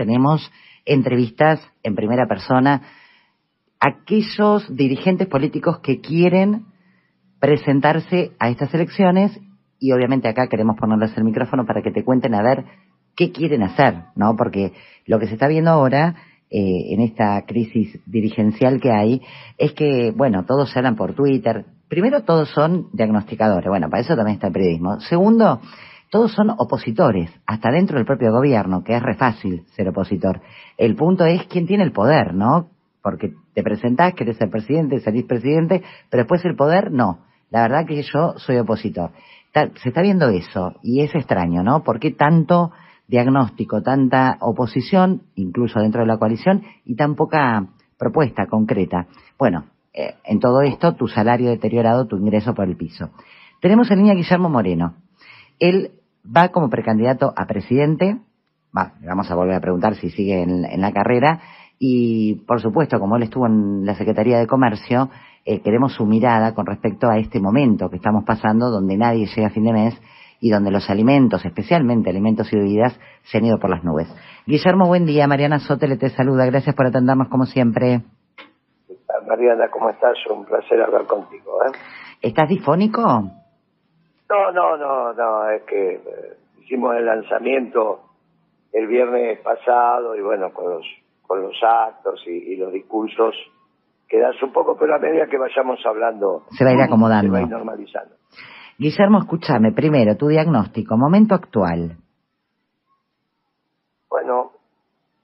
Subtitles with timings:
[0.00, 0.50] tenemos
[0.86, 2.80] entrevistas en primera persona
[3.78, 6.64] aquellos dirigentes políticos que quieren
[7.38, 9.38] presentarse a estas elecciones
[9.78, 12.64] y obviamente acá queremos ponerles el micrófono para que te cuenten a ver
[13.14, 14.36] qué quieren hacer, ¿no?
[14.36, 14.72] Porque
[15.04, 16.16] lo que se está viendo ahora
[16.50, 19.20] eh, en esta crisis dirigencial que hay
[19.58, 21.66] es que, bueno, todos se hablan por Twitter.
[21.88, 23.68] Primero, todos son diagnosticadores.
[23.68, 24.98] Bueno, para eso también está el periodismo.
[25.00, 25.60] Segundo,
[26.10, 30.40] todos son opositores, hasta dentro del propio gobierno, que es re fácil ser opositor.
[30.76, 32.68] El punto es quién tiene el poder, ¿no?
[33.02, 37.20] Porque te presentás, querés ser presidente, salís presidente, pero después el poder, no.
[37.50, 39.10] La verdad que yo soy opositor.
[39.52, 41.82] se está viendo eso, y es extraño, ¿no?
[41.82, 42.72] ¿Por qué tanto
[43.10, 47.66] diagnóstico, tanta oposición, incluso dentro de la coalición, y tan poca
[47.98, 49.08] propuesta concreta.
[49.36, 53.10] Bueno, eh, en todo esto, tu salario deteriorado, tu ingreso por el piso.
[53.60, 54.94] Tenemos en línea a Guillermo Moreno.
[55.58, 55.90] Él
[56.24, 58.18] va como precandidato a presidente,
[58.76, 61.40] va, le vamos a volver a preguntar si sigue en, la carrera,
[61.78, 65.10] y por supuesto, como él estuvo en la Secretaría de Comercio,
[65.44, 69.48] eh, queremos su mirada con respecto a este momento que estamos pasando, donde nadie llega
[69.48, 70.00] a fin de mes
[70.40, 74.08] y donde los alimentos, especialmente alimentos y bebidas, se han ido por las nubes.
[74.46, 75.26] Guillermo, buen día.
[75.26, 76.46] Mariana Sotele te saluda.
[76.46, 78.02] Gracias por atendernos como siempre.
[79.26, 80.16] Mariana, ¿cómo estás?
[80.30, 81.62] Un placer hablar contigo.
[81.64, 81.72] ¿eh?
[82.22, 83.30] ¿Estás difónico?
[84.30, 85.50] No, no, no, no.
[85.50, 88.02] Es que eh, hicimos el lanzamiento
[88.72, 90.86] el viernes pasado y bueno, con los,
[91.26, 93.34] con los actos y, los discursos
[94.08, 96.44] quedas un poco, pero a medida que vayamos hablando...
[96.50, 97.26] Se va a ir acomodando.
[97.26, 98.14] Se va a ir normalizando.
[98.78, 101.96] Guillermo, escúchame, primero, tu diagnóstico, momento actual.
[104.08, 104.52] Bueno,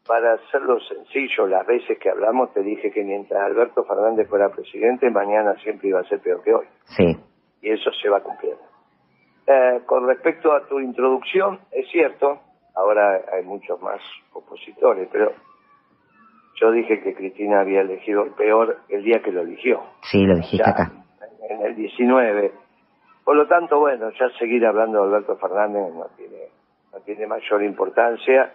[0.06, 5.10] para hacerlo sencillo, las veces que hablamos te dije que mientras Alberto Fernández fuera presidente,
[5.10, 6.66] mañana siempre iba a ser peor que hoy.
[6.84, 7.16] Sí.
[7.62, 8.75] Y eso se va cumpliendo.
[9.46, 12.40] Eh, con respecto a tu introducción, es cierto,
[12.74, 14.00] ahora hay muchos más
[14.32, 15.32] opositores, pero
[16.60, 19.82] yo dije que Cristina había elegido el peor el día que lo eligió.
[20.02, 20.90] Sí, lo dijiste acá.
[21.48, 22.66] En el 19
[23.26, 26.46] por lo tanto, bueno, ya seguir hablando de Alberto Fernández no tiene,
[26.92, 28.54] no tiene mayor importancia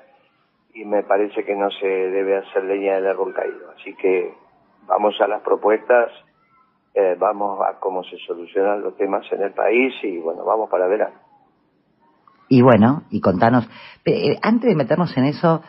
[0.73, 3.69] y me parece que no se debe hacer leña del árbol caído.
[3.77, 4.33] Así que
[4.87, 6.09] vamos a las propuestas,
[6.93, 10.87] eh, vamos a cómo se solucionan los temas en el país y bueno, vamos para
[10.87, 11.15] verano.
[12.49, 13.69] Y bueno, y contanos,
[14.05, 15.61] eh, antes de meternos en eso,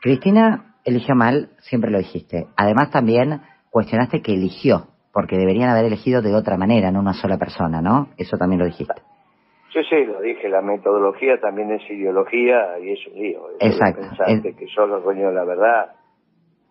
[0.00, 2.48] Cristina eligió mal, siempre lo dijiste.
[2.56, 3.40] Además también
[3.70, 8.08] cuestionaste que eligió porque deberían haber elegido de otra manera, no una sola persona, ¿no?
[8.16, 9.00] Eso también lo dijiste.
[9.72, 13.40] Sí, sí, lo dije, la metodología también es ideología y es un lío.
[13.60, 14.00] Exacto.
[14.00, 15.92] Pensarte que sos los dueños de la verdad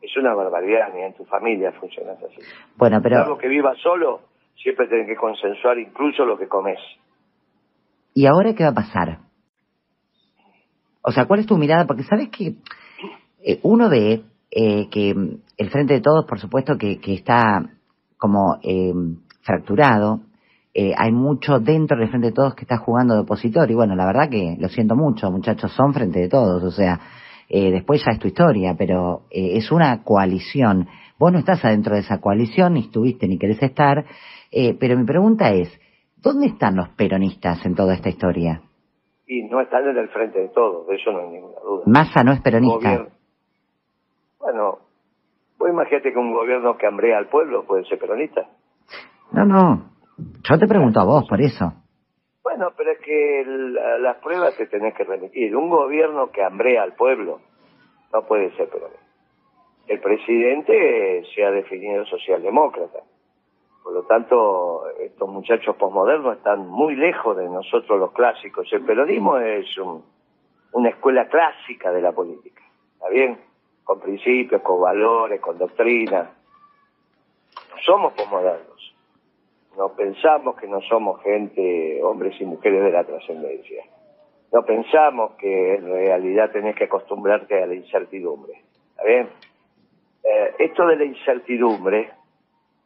[0.01, 2.41] es una barbaridad, ni en tu familia funciona así.
[2.77, 3.17] Bueno, pero...
[3.17, 4.21] Algo que vivas solo,
[4.55, 6.79] siempre tienes que consensuar incluso lo que comes.
[8.13, 9.19] ¿Y ahora qué va a pasar?
[11.01, 11.85] O sea, ¿cuál es tu mirada?
[11.85, 12.55] Porque sabes que
[13.43, 15.11] eh, uno ve eh, que
[15.57, 17.69] el Frente de Todos, por supuesto, que, que está
[18.17, 18.93] como eh,
[19.41, 20.21] fracturado.
[20.73, 23.95] Eh, hay mucho dentro del Frente de Todos que está jugando de opositor y bueno,
[23.95, 26.99] la verdad que lo siento mucho, muchachos, son Frente de Todos, o sea,
[27.49, 30.87] eh, después ya es tu historia, pero eh, es una coalición.
[31.17, 34.05] Vos no estás adentro de esa coalición, ni estuviste ni querés estar,
[34.51, 35.69] eh, pero mi pregunta es,
[36.17, 38.61] ¿dónde están los peronistas en toda esta historia?
[39.27, 41.83] Y no están en el Frente de Todos, de eso no hay ninguna duda.
[41.85, 43.07] Massa no es peronista.
[44.39, 44.79] Bueno,
[45.59, 48.47] Vos imagínate que un gobierno que hambrea al pueblo puede ser peronista.
[49.33, 49.91] No, no.
[50.17, 51.73] Yo te pregunto a vos por eso.
[52.49, 53.43] Bueno, pero es que
[53.99, 55.55] las pruebas te tenés que remitir.
[55.55, 57.41] Un gobierno que hambrea al pueblo
[58.11, 59.03] no puede ser peronista.
[59.87, 63.01] El presidente se ha definido socialdemócrata.
[63.83, 68.67] Por lo tanto, estos muchachos posmodernos están muy lejos de nosotros los clásicos.
[68.73, 69.67] El peronismo es
[70.71, 72.63] una escuela clásica de la política.
[72.95, 73.37] ¿Está bien?
[73.89, 76.31] con principios, con valores, con doctrina.
[77.83, 78.78] Somos modernos.
[79.79, 83.81] No pensamos que no somos gente, hombres y mujeres de la trascendencia.
[84.51, 88.61] No pensamos que en realidad tenés que acostumbrarte a la incertidumbre.
[88.89, 89.29] ¿Está bien?
[90.21, 92.11] Eh, esto de la incertidumbre,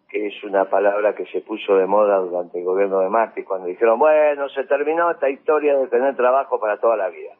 [0.07, 3.69] que es una palabra que se puso de moda durante el gobierno de Macri, cuando
[3.69, 7.33] dijeron, bueno, se terminó esta historia de tener trabajo para toda la vida.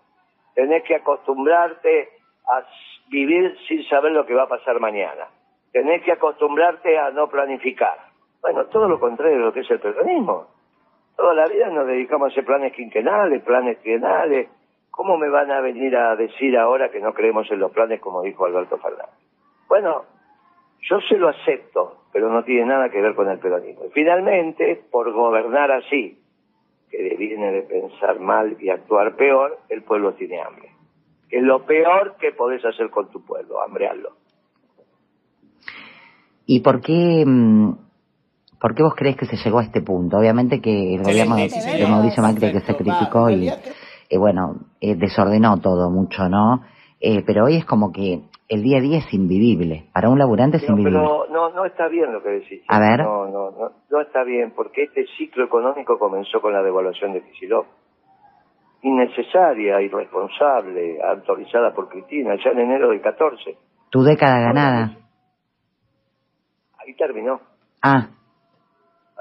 [0.56, 2.10] Tenés que acostumbrarte
[2.48, 2.66] a
[3.08, 5.28] vivir sin saber lo que va a pasar mañana.
[5.72, 8.13] Tenés que acostumbrarte a no planificar.
[8.44, 10.48] Bueno, todo lo contrario de lo que es el peronismo.
[11.16, 14.50] Toda la vida nos dedicamos a hacer planes quinquenales, planes trienales.
[14.92, 18.22] ¿Cómo me van a venir a decir ahora que no creemos en los planes como
[18.22, 19.16] dijo Alberto Fernández?
[19.70, 20.04] Bueno,
[20.82, 23.86] yo se lo acepto, pero no tiene nada que ver con el peronismo.
[23.86, 26.20] Y finalmente, por gobernar así,
[26.92, 30.70] que viene de pensar mal y actuar peor, el pueblo tiene hambre
[31.30, 34.12] Es lo peor que podés hacer con tu pueblo, hambrearlo.
[36.46, 37.83] ¿Y por qué, mm,
[38.64, 40.16] por qué vos crees que se llegó a este punto?
[40.16, 45.60] Obviamente que el gobierno de Mauricio Macri que se criticó y, eh, bueno, eh, desordenó
[45.60, 46.64] todo mucho, ¿no?
[47.02, 49.90] Eh, pero hoy es como que el día a día es invivible.
[49.94, 50.98] Para un laburante es invivible.
[50.98, 52.62] Pero no, no está bien lo que decís.
[52.70, 53.02] A ver.
[53.02, 57.22] No, no, no, no está bien porque este ciclo económico comenzó con la devaluación de
[57.22, 57.68] Kicillof.
[58.84, 63.58] Innecesaria, irresponsable, autorizada por Cristina, ya en enero del 14.
[63.90, 65.00] Tu década ganada.
[66.80, 67.42] Ahí terminó.
[67.82, 68.08] Ah.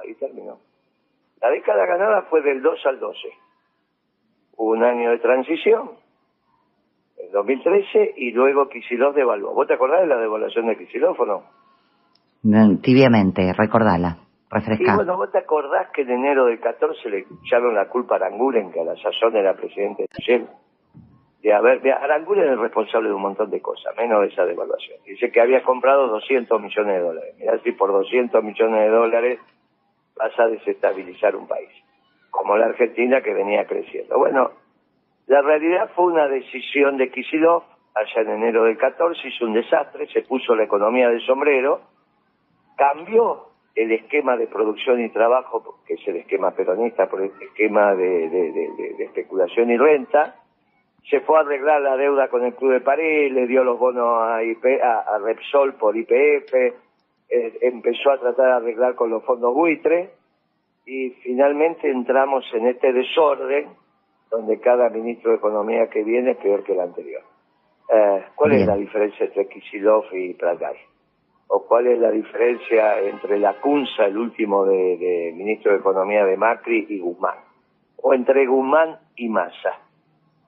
[0.02, 0.58] Ahí terminó.
[1.40, 3.18] La década ganada fue del 2 al 12.
[4.56, 5.90] Hubo un año de transición,
[7.18, 9.52] en 2013, y luego Kicillof devaluó.
[9.54, 11.42] ¿Vos te acordás de la devaluación de Kicillof o no?
[12.80, 14.18] Tibiamente, recordala,
[14.50, 14.92] refrescá.
[14.92, 18.18] Y bueno, ¿vos te acordás que en enero del 14 le echaron la culpa a
[18.18, 20.46] Aranguren, que a la sazón era presidente de Shell?
[21.42, 24.98] De haber, de, Aranguren es responsable de un montón de cosas, menos de esa devaluación.
[25.04, 27.34] Dice que había comprado 200 millones de dólares.
[27.38, 29.40] Mirá si por 200 millones de dólares
[30.22, 31.70] vas a desestabilizar un país,
[32.30, 34.18] como la Argentina que venía creciendo.
[34.18, 34.52] Bueno,
[35.26, 37.64] la realidad fue una decisión de Kisilov,
[37.94, 41.80] allá en enero del 14, hizo un desastre, se puso la economía de sombrero,
[42.76, 47.94] cambió el esquema de producción y trabajo, que es el esquema peronista, por el esquema
[47.94, 50.36] de, especulación y renta,
[51.10, 54.22] se fue a arreglar la deuda con el Club de París, le dio los bonos
[54.22, 56.54] a Repsol por IPF,
[57.32, 60.10] eh, empezó a tratar de arreglar con los fondos buitre
[60.84, 63.68] y finalmente entramos en este desorden
[64.30, 67.22] donde cada ministro de Economía que viene es peor que el anterior.
[67.88, 68.62] Eh, ¿Cuál Bien.
[68.62, 70.76] es la diferencia entre Kisilov y Pratay?
[71.48, 76.24] ¿O cuál es la diferencia entre la Cunza, el último de, de ministro de Economía
[76.24, 77.38] de Macri, y Guzmán?
[77.96, 79.78] ¿O entre Guzmán y Massa?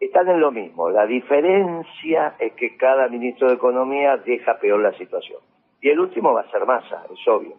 [0.01, 0.91] están en lo mismo.
[0.91, 5.41] La diferencia es que cada ministro de Economía deja peor la situación.
[5.85, 7.57] Y el último va a ser Massa, es obvio.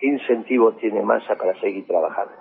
[0.00, 2.32] ¿Qué incentivos tiene Massa para seguir trabajando?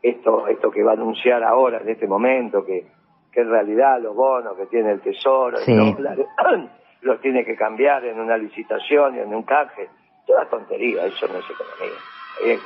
[0.00, 2.86] Esto, esto que va a anunciar ahora, en este momento, que,
[3.32, 5.74] que en realidad los bonos que tiene el Tesoro, Sí.
[5.74, 6.28] los dólares,
[7.00, 9.88] los tiene que cambiar en una licitación y en un canje.
[10.24, 12.60] Toda tontería, eso no es economía.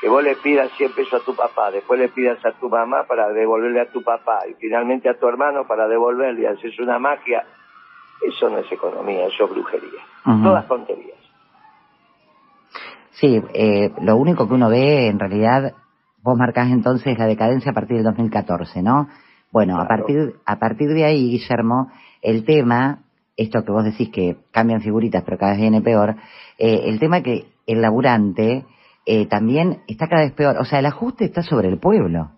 [0.00, 3.02] Que vos le pidas 100 pesos a tu papá, después le pidas a tu mamá
[3.02, 7.44] para devolverle a tu papá y finalmente a tu hermano para devolverle haces una magia,
[8.22, 10.00] eso no es economía, eso es brujería.
[10.24, 10.42] Ujú.
[10.42, 11.18] Todas tonterías.
[13.12, 15.72] Sí, eh, lo único que uno ve, en realidad,
[16.22, 19.08] vos marcás entonces la decadencia a partir del 2014, ¿no?
[19.50, 21.90] Bueno, a partir a partir de ahí, Guillermo,
[22.20, 23.04] el tema,
[23.36, 26.16] esto que vos decís que cambian figuritas, pero cada vez viene peor,
[26.58, 28.66] eh, el tema que el laburante
[29.06, 32.32] eh, también está cada vez peor, o sea, el ajuste está sobre el pueblo.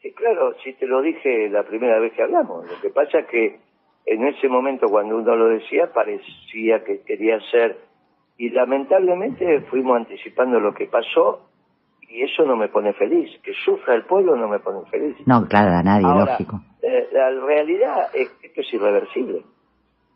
[0.00, 2.66] Sí, claro, sí te lo dije la primera vez que hablamos.
[2.66, 3.60] Lo que pasa es que
[4.10, 7.78] en ese momento cuando uno lo decía parecía que quería ser
[8.36, 11.44] y lamentablemente fuimos anticipando lo que pasó
[12.08, 13.28] y eso no me pone feliz.
[13.42, 15.16] Que sufra el pueblo no me pone feliz.
[15.26, 16.60] No, claro, a nadie, Ahora, lógico.
[16.82, 19.42] eh, la realidad es que esto es irreversible.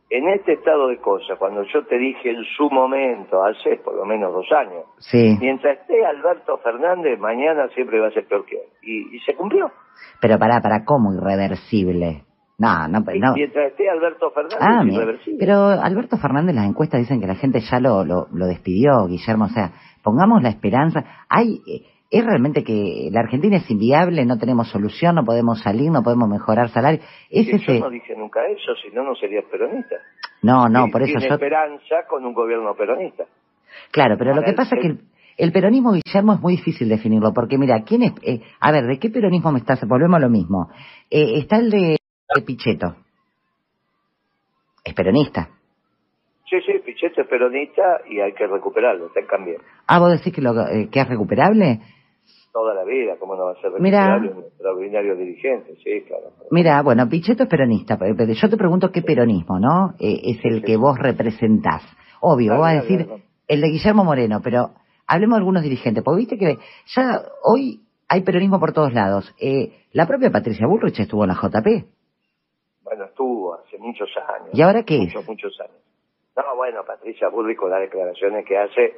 [0.08, 4.04] En este estado de cosas, cuando yo te dije en su momento, hace por lo
[4.04, 8.56] menos dos años, Sí, mientras esté Alberto Fernández, mañana siempre va a ser peor que
[8.56, 8.62] hoy.
[8.82, 9.70] Y, y se cumplió.
[10.20, 12.24] pero para, para, ¿cómo irreversible?
[12.62, 13.34] No, no, no.
[13.34, 15.38] mientras esté Alberto Fernández, Ah, irreversible.
[15.40, 19.46] Pero Alberto Fernández, las encuestas dicen que la gente ya lo, lo, lo despidió, Guillermo.
[19.46, 21.04] O sea, pongamos la esperanza.
[21.28, 25.90] Hay, eh, es realmente que la Argentina es inviable, no tenemos solución, no podemos salir,
[25.90, 27.00] no podemos mejorar salario.
[27.30, 27.78] Es ese.
[27.78, 29.96] Yo no dije nunca eso, si no, no sería peronista.
[30.42, 31.34] No, no, por eso tiene yo.
[31.34, 33.24] esperanza con un gobierno peronista.
[33.90, 34.96] Claro, pero lo que el- pasa es que
[35.38, 38.12] el peronismo, Guillermo, es muy difícil definirlo, porque mira, ¿quién es?
[38.22, 39.80] eh, a ver, ¿de qué peronismo me estás?
[39.88, 40.68] Volvemos a lo mismo.
[41.10, 41.96] Eh, está el de,
[42.34, 42.96] de Pichetto.
[44.84, 45.48] Es peronista.
[46.48, 49.58] Sí, sí, Pichetto es peronista y hay que recuperarlo, está en cambio.
[49.86, 51.80] Ah, vos decís que, lo, eh, que es recuperable.
[52.52, 54.18] Toda la vida, ¿cómo no va a ser Mira.
[54.18, 55.74] recuperable un extraordinario dirigente?
[55.82, 56.32] Sí, claro.
[56.50, 59.94] Mira, bueno, Pichetto es peronista, pero pero yo te pregunto qué peronismo, ¿no?
[59.98, 60.76] Eh, es el Sí, que sí.
[60.76, 61.82] vos representás.
[62.20, 63.08] Obvio, vos vas a decir
[63.48, 64.74] el de Guillermo Moreno, pero
[65.06, 66.58] hablemos de algunos dirigentes, porque viste que
[66.94, 69.34] ya hoy hay peronismo por todos lados.
[69.40, 71.86] Eh, la propia Patricia Bullrich estuvo en la JP.
[72.92, 74.50] Bueno, estuvo hace muchos años.
[74.52, 74.98] ¿Y ahora qué?
[74.98, 75.80] Muchos, muchos años.
[76.36, 78.92] No, bueno, Patricia Burri con las declaraciones que hace,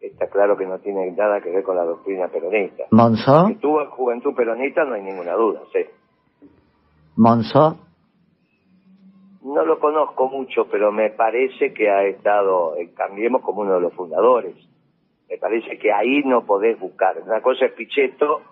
[0.00, 2.84] está claro que no tiene nada que ver con la doctrina peronista.
[2.92, 5.80] Monzó, Que tuvo en juventud peronista no hay ninguna duda, sí.
[7.16, 7.78] Monzó,
[9.42, 13.80] No lo conozco mucho, pero me parece que ha estado en Cambiemos como uno de
[13.80, 14.54] los fundadores.
[15.28, 17.20] Me parece que ahí no podés buscar.
[17.20, 18.42] Una cosa es Pichetto,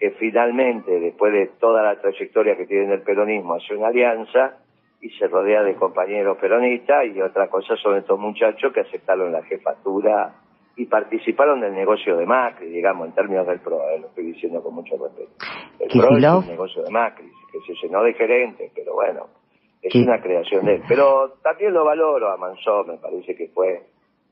[0.00, 4.56] que finalmente, después de toda la trayectoria que tiene en el peronismo, hace una alianza,
[5.02, 9.42] y se rodea de compañeros peronistas y otra cosa son estos muchachos que aceptaron la
[9.42, 10.34] jefatura
[10.76, 14.62] y participaron del negocio de Macri, digamos, en términos del PRO, eh, lo estoy diciendo
[14.62, 15.30] con mucho respeto.
[15.78, 19.26] El PRO es el negocio de Macri, que se llenó de gerentes, pero bueno,
[19.82, 20.82] es una creación de él.
[20.88, 23.82] Pero también lo valoro a Manzó, me parece que fue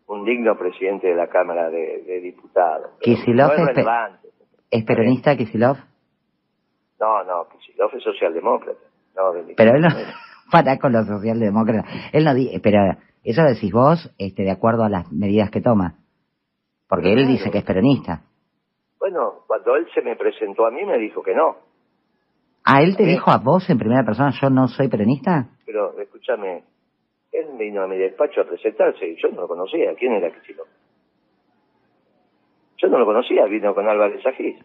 [0.06, 2.92] un digno presidente de la Cámara de, Diputados.
[3.00, 4.27] ¿Kisilov es, relevante.
[4.70, 5.76] ¿Es peronista Kisilov?
[7.00, 8.80] No, no, Kisilov es socialdemócrata.
[9.16, 9.88] No, pero él no
[10.50, 11.90] para con los socialdemócratas.
[12.12, 15.94] Él no dice, pero eso decís vos este, de acuerdo a las medidas que toma.
[16.88, 18.22] Porque él dice que es peronista.
[18.98, 21.56] Bueno, cuando él se me presentó a mí me dijo que no.
[22.64, 25.48] ¿A él te dijo a vos en primera persona, yo no soy peronista?
[25.64, 26.64] Pero escúchame,
[27.32, 29.94] él vino a mi despacho a presentarse y yo no lo conocía.
[29.94, 30.68] ¿Quién era Kicillof?
[32.78, 34.56] Yo no lo conocía, vino con Álvarez Agis.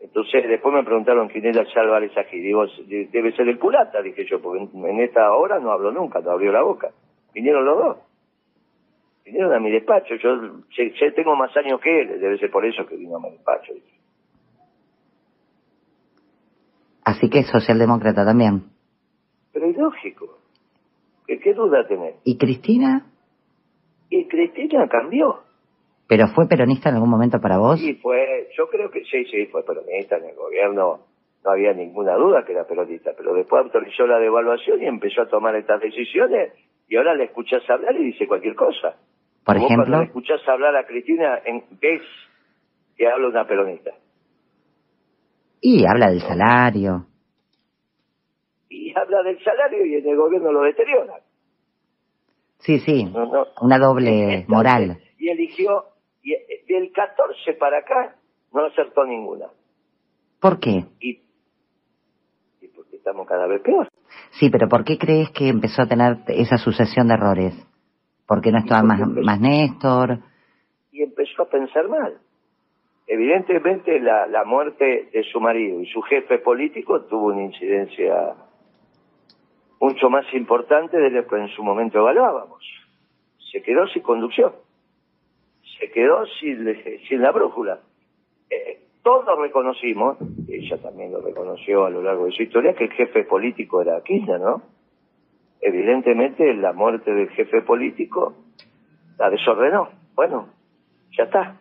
[0.00, 2.42] Entonces después me preguntaron quién era Álvarez Agis.
[2.42, 6.32] Digo, debe ser el culata, dije yo, porque en esta hora no habló nunca, no
[6.32, 6.90] abrió la boca.
[7.32, 7.96] Vinieron los dos.
[9.24, 10.14] Vinieron a mi despacho.
[10.16, 10.36] Yo
[10.76, 13.72] ya tengo más años que él, debe ser por eso que vino a mi despacho.
[17.04, 18.64] Así que es socialdemócrata también.
[19.52, 20.38] Pero es lógico.
[21.26, 22.16] ¿Qué, duda tenés?
[22.24, 23.06] ¿Y Cristina?
[24.10, 25.40] Y Cristina cambió.
[26.06, 27.80] ¿Pero fue peronista en algún momento para vos?
[27.80, 31.00] Sí, fue, yo creo que sí, sí, fue peronista en el gobierno.
[31.44, 35.28] No había ninguna duda que era peronista, pero después autorizó la devaluación y empezó a
[35.28, 36.52] tomar estas decisiones
[36.88, 38.96] y ahora le escuchás hablar y dice cualquier cosa.
[39.44, 39.84] Por ejemplo.
[39.84, 42.02] Cuando le escuchás hablar a Cristina, en, ves
[42.96, 43.90] que habla una peronista.
[45.60, 47.06] Y habla del salario.
[48.68, 51.14] Y habla del salario y en el gobierno lo deteriora.
[52.58, 53.12] Sí, sí,
[53.60, 54.98] una doble moral.
[55.18, 55.84] Y eligió,
[56.24, 56.34] y
[56.66, 58.16] del 14 para acá
[58.52, 59.46] no acertó ninguna.
[60.40, 60.84] ¿Por qué?
[61.00, 61.20] Y,
[62.60, 63.88] y porque estamos cada vez peor.
[64.32, 67.54] Sí, pero ¿por qué crees que empezó a tener esa sucesión de errores?
[68.26, 70.18] porque no estaba más, más Néstor.
[70.92, 72.18] Y empezó a pensar mal.
[73.06, 78.34] Evidentemente la, la muerte de su marido y su jefe político tuvo una incidencia
[79.78, 82.64] mucho más importante de lo que en su momento evaluábamos.
[83.52, 84.52] Se quedó sin conducción,
[85.78, 86.66] se quedó sin,
[87.08, 87.80] sin la brújula.
[88.50, 90.16] Eh, todos reconocimos,
[90.48, 94.02] ella también lo reconoció a lo largo de su historia, que el jefe político era
[94.02, 94.62] Kirchner, ¿no?
[95.64, 98.34] evidentemente la muerte del jefe político
[99.18, 99.88] la desordenó.
[100.14, 100.48] Bueno,
[101.16, 101.58] ya está.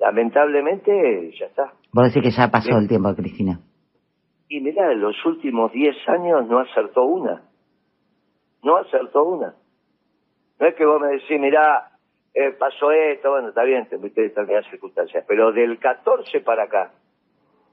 [0.00, 1.74] Lamentablemente, ya está.
[1.92, 3.60] Vos decís que ya pasó el tiempo, Cristina.
[4.48, 7.42] Y mira, en los últimos 10 años no acertó una.
[8.62, 9.54] No acertó una.
[10.58, 11.90] No es que vos me decís, mira,
[12.34, 16.92] eh, pasó esto, bueno, está bien, te metiste determinadas circunstancias, pero del 14 para acá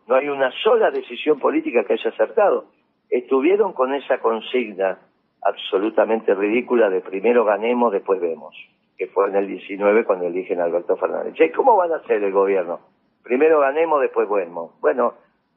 [0.07, 2.65] no hay una sola decisión política que haya acertado.
[3.09, 4.99] Estuvieron con esa consigna
[5.41, 8.55] absolutamente ridícula de primero ganemos, después vemos,
[8.97, 11.33] que fue en el 19 cuando eligen Alberto Fernández.
[11.33, 12.79] Che, ¿cómo van a hacer el gobierno?
[13.23, 14.79] Primero ganemos, después vemos.
[14.79, 15.15] Bueno,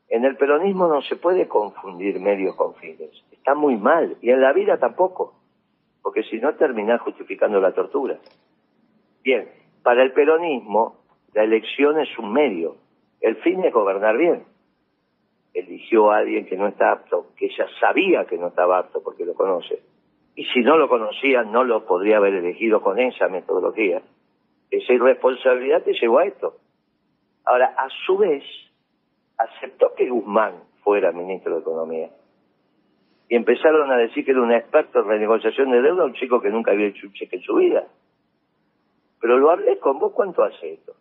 [0.08, 3.10] en el peronismo no se puede confundir medios con fines.
[3.32, 4.16] Está muy mal.
[4.20, 5.34] Y en la vida tampoco.
[6.02, 8.18] Porque si no terminás justificando la tortura.
[9.24, 9.48] Bien,
[9.82, 10.98] para el peronismo
[11.32, 12.76] la elección es un medio.
[13.20, 14.44] El fin es gobernar bien
[15.54, 19.24] eligió a alguien que no está apto, que ella sabía que no estaba apto porque
[19.24, 19.80] lo conoce.
[20.34, 24.02] Y si no lo conocía, no lo podría haber elegido con esa metodología.
[24.70, 26.56] Esa irresponsabilidad te llevó a esto.
[27.44, 28.42] Ahora, a su vez,
[29.38, 32.10] aceptó que Guzmán fuera ministro de Economía.
[33.28, 36.50] Y empezaron a decir que era un experto en renegociación de deuda, un chico que
[36.50, 37.86] nunca había hecho un cheque en su vida.
[39.24, 40.92] Pero lo hablé con vos, ¿cuánto hace esto?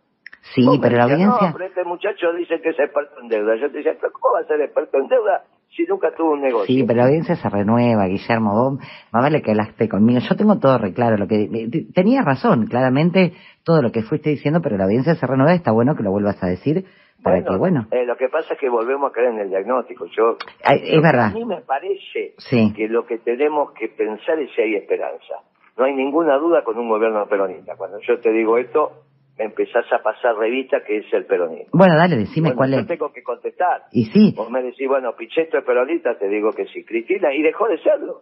[0.55, 1.47] Sí, pero la audiencia...
[1.47, 3.57] No, pero este muchacho dice que es experto en deuda.
[3.57, 5.43] Yo te decía, pero ¿cómo va a ser experto en deuda
[5.75, 6.73] si nunca tuvo un negocio?
[6.73, 8.53] Sí, pero la audiencia se renueva, Guillermo.
[8.53, 8.79] Vos,
[9.11, 10.21] más vale que hablaste conmigo.
[10.21, 11.17] Yo tengo todo reclaro.
[11.17, 11.49] Lo que
[11.93, 13.33] Tenía razón, claramente,
[13.65, 15.53] todo lo que fuiste diciendo, pero la audiencia se renueva.
[15.53, 16.85] Está bueno que lo vuelvas a decir
[17.21, 17.87] para que, bueno...
[17.91, 20.05] Eh, lo que pasa es que volvemos a creer en el diagnóstico.
[20.15, 21.25] Yo, es verdad.
[21.25, 22.35] A mí me parece
[22.73, 25.43] que lo que tenemos que pensar es si hay esperanza.
[25.77, 27.75] No hay ninguna duda con un gobierno peronista.
[27.75, 28.91] Cuando yo te digo esto,
[29.37, 31.71] me empezás a pasar revista que es el peronismo.
[31.73, 32.87] Bueno, dale, decime cuál yo es.
[32.87, 33.85] tengo que contestar.
[33.91, 34.33] Y sí.
[34.35, 36.83] Vos me decís, bueno, Pichetto es peronista, te digo que sí.
[36.83, 38.21] Cristina, y dejó de serlo.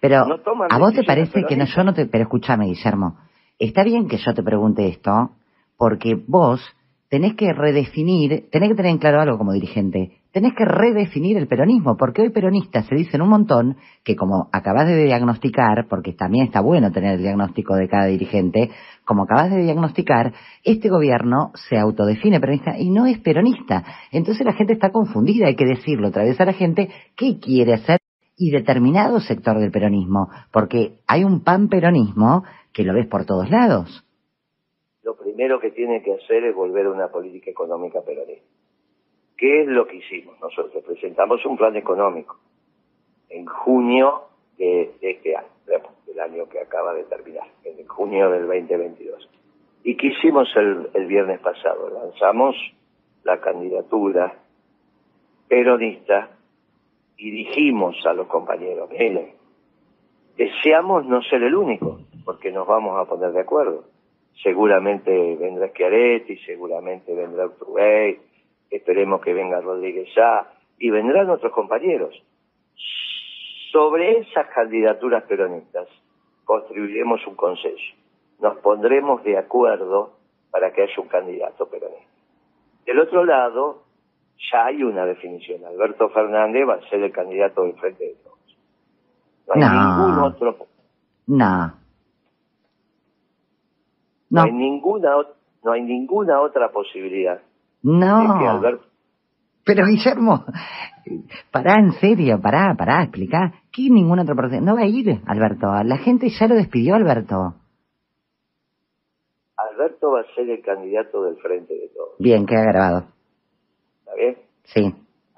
[0.00, 0.26] Pero,
[0.68, 2.06] ¿a vos te parece que no, yo no te...
[2.06, 3.18] Pero escúchame, Guillermo,
[3.58, 5.30] está bien que yo te pregunte esto,
[5.78, 6.60] porque vos
[7.08, 11.48] tenés que redefinir, tenés que tener en claro algo como dirigente tenés que redefinir el
[11.48, 16.44] peronismo, porque hoy peronistas se dicen un montón que como acabas de diagnosticar, porque también
[16.44, 18.68] está bueno tener el diagnóstico de cada dirigente,
[19.06, 23.82] como acabas de diagnosticar, este gobierno se autodefine peronista y no es peronista.
[24.12, 27.72] Entonces la gente está confundida, hay que decirlo otra vez a la gente, ¿qué quiere
[27.72, 27.98] hacer?
[28.38, 33.48] y determinado sector del peronismo, porque hay un pan peronismo que lo ves por todos
[33.48, 34.04] lados.
[35.02, 38.55] Lo primero que tiene que hacer es volver a una política económica peronista.
[39.36, 40.40] ¿Qué es lo que hicimos?
[40.40, 42.38] Nosotros presentamos un plan económico
[43.28, 44.22] en junio
[44.56, 45.48] de, este año,
[46.06, 49.28] del año que acaba de terminar, en junio del 2022.
[49.84, 51.90] ¿Y qué hicimos el, el viernes pasado?
[51.90, 52.56] Lanzamos
[53.24, 54.34] la candidatura
[55.48, 56.30] peronista
[57.18, 59.32] y dijimos a los compañeros, miren,
[60.36, 63.84] deseamos no ser el único, porque nos vamos a poner de acuerdo.
[64.42, 68.18] Seguramente vendrá Schiaretti, seguramente vendrá Urtubey,
[68.70, 72.14] esperemos que venga Rodríguez ya, y vendrán otros compañeros.
[73.72, 75.88] Sobre esas candidaturas peronistas
[76.44, 77.94] construiremos un consenso.
[78.40, 80.16] Nos pondremos de acuerdo
[80.50, 82.06] para que haya un candidato peronista.
[82.84, 83.82] Del otro lado,
[84.52, 85.64] ya hay una definición.
[85.64, 88.36] Alberto Fernández va a ser el candidato del frente de todos.
[89.48, 90.56] No hay ningún otro.
[91.26, 91.74] No.
[94.28, 94.42] No.
[94.42, 95.16] hay ninguna
[95.62, 97.40] no hay ninguna otra posibilidad.
[97.82, 98.62] No.
[99.64, 100.44] Pero Guillermo,
[101.50, 103.52] pará en serio, pará, pará, explica.
[103.72, 104.64] ¿Qué ninguna otra posibilidad?
[104.64, 105.66] No va a ir, Alberto.
[105.84, 107.54] La gente ya lo despidió, Alberto.
[109.56, 112.10] Alberto va a ser el candidato del frente de todos.
[112.18, 113.08] Bien, queda grabado.
[114.00, 114.36] ¿Está bien?
[114.64, 114.94] Sí.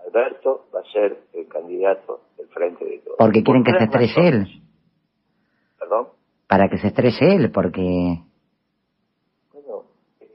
[0.06, 3.16] Alberto va a ser el candidato del frente de todos.
[3.18, 4.62] Porque quieren que se estrelle él.
[5.78, 6.08] ¿Perdón?
[6.46, 8.22] Para que se estrelle él, porque...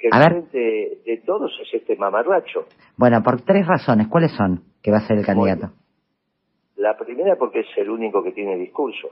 [0.03, 2.65] Que el frente de todos es este mamarracho.
[2.97, 4.09] Bueno, por tres razones.
[4.09, 5.71] ¿Cuáles son que va a ser el candidato?
[6.75, 9.11] la primera porque es el único que tiene discurso.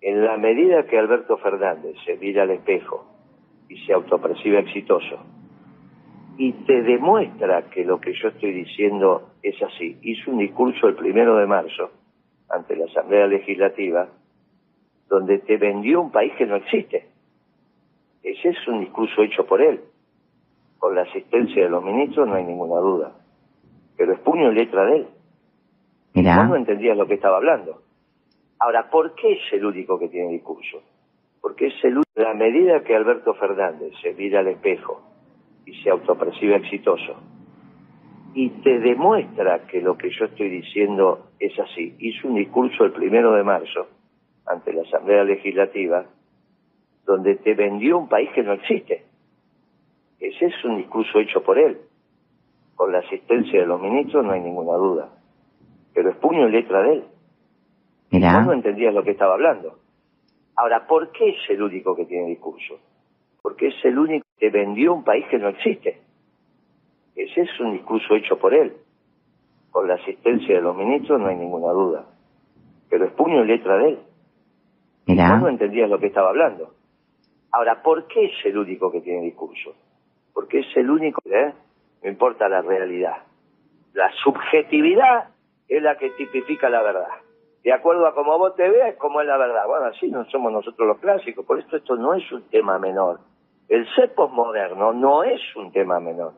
[0.00, 3.06] En la medida que Alberto Fernández se mira al espejo
[3.68, 5.24] y se autopercibe exitoso,
[6.36, 9.98] y te demuestra que lo que yo estoy diciendo es así.
[10.02, 11.92] Hizo un discurso el primero de marzo
[12.48, 14.08] ante la Asamblea Legislativa
[15.08, 17.06] donde te vendió un país que no existe.
[18.26, 19.82] Ese es un discurso hecho por él.
[20.78, 23.12] Con la asistencia de los ministros no hay ninguna duda.
[23.96, 25.06] Pero es puño y letra de él.
[26.12, 26.44] Mira.
[26.44, 27.82] no entendía lo que estaba hablando.
[28.58, 30.82] Ahora, ¿por qué es el único que tiene discurso?
[31.40, 32.10] Porque es el único.
[32.16, 35.02] La medida que Alberto Fernández se mira al espejo
[35.64, 37.14] y se autopercibe exitoso
[38.34, 41.94] y te demuestra que lo que yo estoy diciendo es así.
[42.00, 43.86] Hizo un discurso el primero de marzo
[44.46, 46.06] ante la Asamblea Legislativa
[47.06, 49.04] donde te vendió un país que no existe.
[50.20, 51.78] Ese es un discurso hecho por él.
[52.74, 55.08] Con la asistencia de los ministros no hay ninguna duda.
[55.94, 57.04] Pero es puño y letra de él.
[58.10, 58.42] Mira.
[58.42, 59.78] no entendía lo que estaba hablando.
[60.56, 62.78] Ahora, ¿por qué es el único que tiene discurso?
[63.46, 66.00] porque es el único que vendió un país que no existe.
[67.14, 68.72] Ese es un discurso hecho por él.
[69.70, 72.06] Con la asistencia de los ministros no hay ninguna duda.
[72.90, 73.98] Pero es puño y letra de él.
[75.06, 75.38] Mira.
[75.38, 76.74] no entendía lo que estaba hablando.
[77.52, 79.74] Ahora, ¿por qué es el único que tiene discurso?
[80.32, 81.52] Porque es el único, ¿eh?
[82.02, 83.16] No importa la realidad.
[83.94, 85.30] La subjetividad
[85.68, 87.08] es la que tipifica la verdad.
[87.64, 89.66] De acuerdo a cómo vos te veas, como es la verdad.
[89.66, 91.44] Bueno, así no somos nosotros los clásicos.
[91.44, 93.18] Por esto esto no es un tema menor.
[93.68, 96.34] El ser posmoderno no es un tema menor.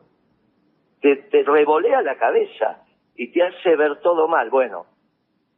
[1.01, 2.83] Te, revolea la cabeza
[3.15, 4.49] y te hace ver todo mal.
[4.49, 4.87] Bueno,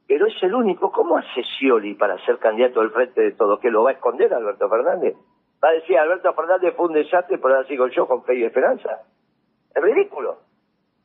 [0.07, 0.91] pero es el único.
[0.91, 3.59] ¿Cómo hace Scioli para ser candidato al frente de todo?
[3.59, 5.15] ¿Que lo va a esconder Alberto Fernández?
[5.63, 8.43] Va a decir, Alberto Fernández fue un desastre, pero ahora sigo yo con fe y
[8.43, 9.03] esperanza.
[9.73, 10.39] Es ridículo.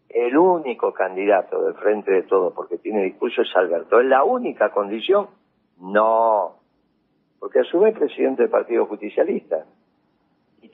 [0.09, 4.01] El único candidato del frente de todo, porque tiene discurso, es Alberto.
[4.01, 5.29] ¿Es la única condición?
[5.79, 6.57] No.
[7.39, 9.67] Porque a su vez presidente del Partido Justicialista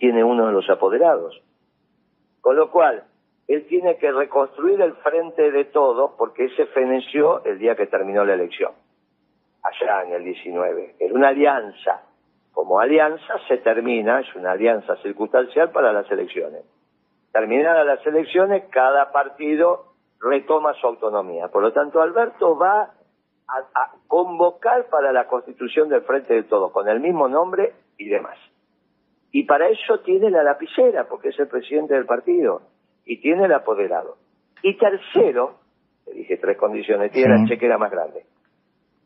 [0.02, 1.40] tiene uno de los apoderados.
[2.40, 3.04] Con lo cual,
[3.46, 8.24] él tiene que reconstruir el frente de todos porque ese feneció el día que terminó
[8.24, 8.72] la elección,
[9.62, 10.96] allá en el 19.
[10.98, 12.02] Era una alianza.
[12.52, 16.64] Como alianza se termina, es una alianza circunstancial para las elecciones.
[17.32, 21.48] Terminadas las elecciones, cada partido retoma su autonomía.
[21.48, 22.82] Por lo tanto, Alberto va
[23.48, 28.08] a, a convocar para la constitución del Frente de Todos, con el mismo nombre y
[28.08, 28.38] demás.
[29.32, 32.60] Y para eso tiene la lapicera, porque es el presidente del partido,
[33.06, 34.16] y tiene el apoderado.
[34.62, 35.58] Y tercero,
[36.06, 38.24] le dije tres condiciones, tiene la chequera más grande.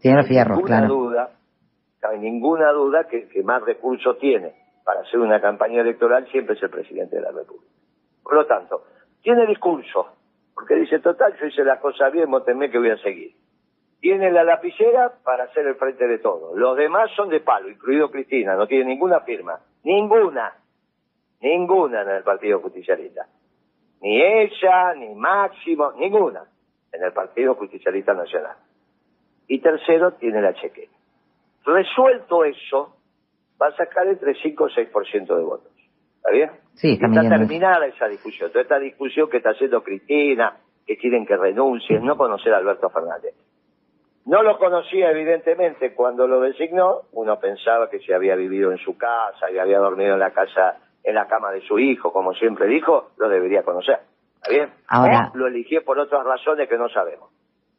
[0.00, 1.30] Tiene los fierros, ninguna duda,
[2.10, 4.54] hay ninguna duda que más recursos tiene
[4.86, 7.72] para hacer una campaña electoral siempre es el presidente de la República.
[8.22, 8.84] Por lo tanto,
[9.20, 10.06] tiene discurso,
[10.54, 13.34] porque dice, total, yo hice las cosas bien, motenme que voy a seguir.
[14.00, 16.56] Tiene la lapicera para hacer el frente de todo.
[16.56, 19.58] Los demás son de palo, incluido Cristina, no tiene ninguna firma.
[19.82, 20.54] Ninguna.
[21.40, 23.26] Ninguna en el Partido Justicialista.
[24.02, 26.44] Ni ella, ni Máximo, ninguna
[26.92, 28.56] en el Partido Justicialista Nacional.
[29.48, 30.95] Y tercero, tiene la chequera.
[31.66, 32.96] Resuelto eso,
[33.60, 35.72] va a sacar entre 5 o 6% de votos.
[36.16, 36.50] ¿Está bien?
[36.74, 38.50] Sí, está, está terminada esa discusión.
[38.50, 42.88] Toda esta discusión que está haciendo Cristina, que quieren que renuncien, no conocer a Alberto
[42.90, 43.34] Fernández.
[44.26, 47.02] No lo conocía, evidentemente, cuando lo designó.
[47.12, 50.78] Uno pensaba que se había vivido en su casa y había dormido en la casa,
[51.02, 54.00] en la cama de su hijo, como siempre dijo, lo debería conocer.
[54.36, 54.70] ¿Está bien?
[54.88, 55.32] Ahora...
[55.34, 57.30] lo eligió por otras razones que no sabemos.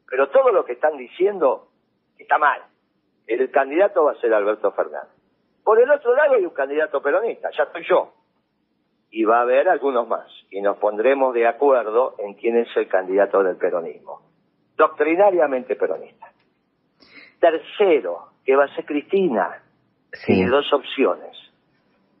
[0.08, 1.68] Pero todo lo que están diciendo
[2.18, 2.62] está mal.
[3.28, 5.12] El candidato va a ser Alberto Fernández.
[5.62, 8.14] Por el otro lado hay un candidato peronista, ya estoy yo.
[9.10, 10.26] Y va a haber algunos más.
[10.50, 14.22] Y nos pondremos de acuerdo en quién es el candidato del peronismo.
[14.76, 16.32] Doctrinariamente peronista.
[17.38, 19.62] Tercero, que va a ser Cristina.
[20.24, 21.36] Tiene dos opciones.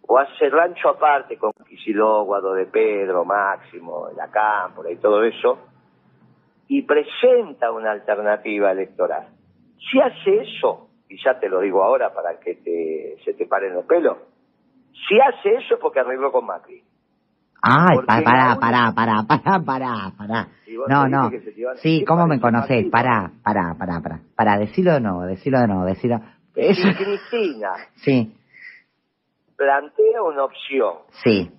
[0.06, 5.58] O hace rancho aparte con Quisiló, Guado de Pedro, Máximo, La Cámpora y todo eso,
[6.66, 9.28] y presenta una alternativa electoral.
[9.90, 13.74] Si hace eso, y ya te lo digo ahora para que te, se te paren
[13.74, 14.18] los pelos,
[15.08, 16.82] si hace eso es porque arregló con Macri.
[17.60, 20.48] Ay, para, para, para, para, para, para, para.
[20.86, 21.30] No, no.
[21.76, 22.88] Sí, ¿cómo me conocés?
[22.90, 24.20] Para, para, para, para.
[24.36, 26.20] Para, decirlo de nuevo, decirlo de nuevo, decirlo.
[26.54, 28.32] Si Cristina sí.
[29.56, 30.94] plantea una opción.
[31.24, 31.50] Sí.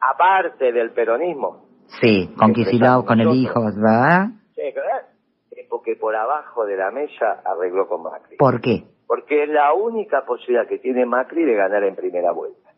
[0.00, 1.66] Aparte del peronismo.
[2.00, 4.28] Sí, con Kicillof, con el hijo, ¿verdad?
[4.54, 5.11] Sí, ¿verdad?
[5.72, 8.36] Es porque por abajo de la mesa arregló con Macri.
[8.36, 8.84] ¿Por qué?
[9.06, 12.70] Porque es la única posibilidad que tiene Macri de ganar en primera vuelta.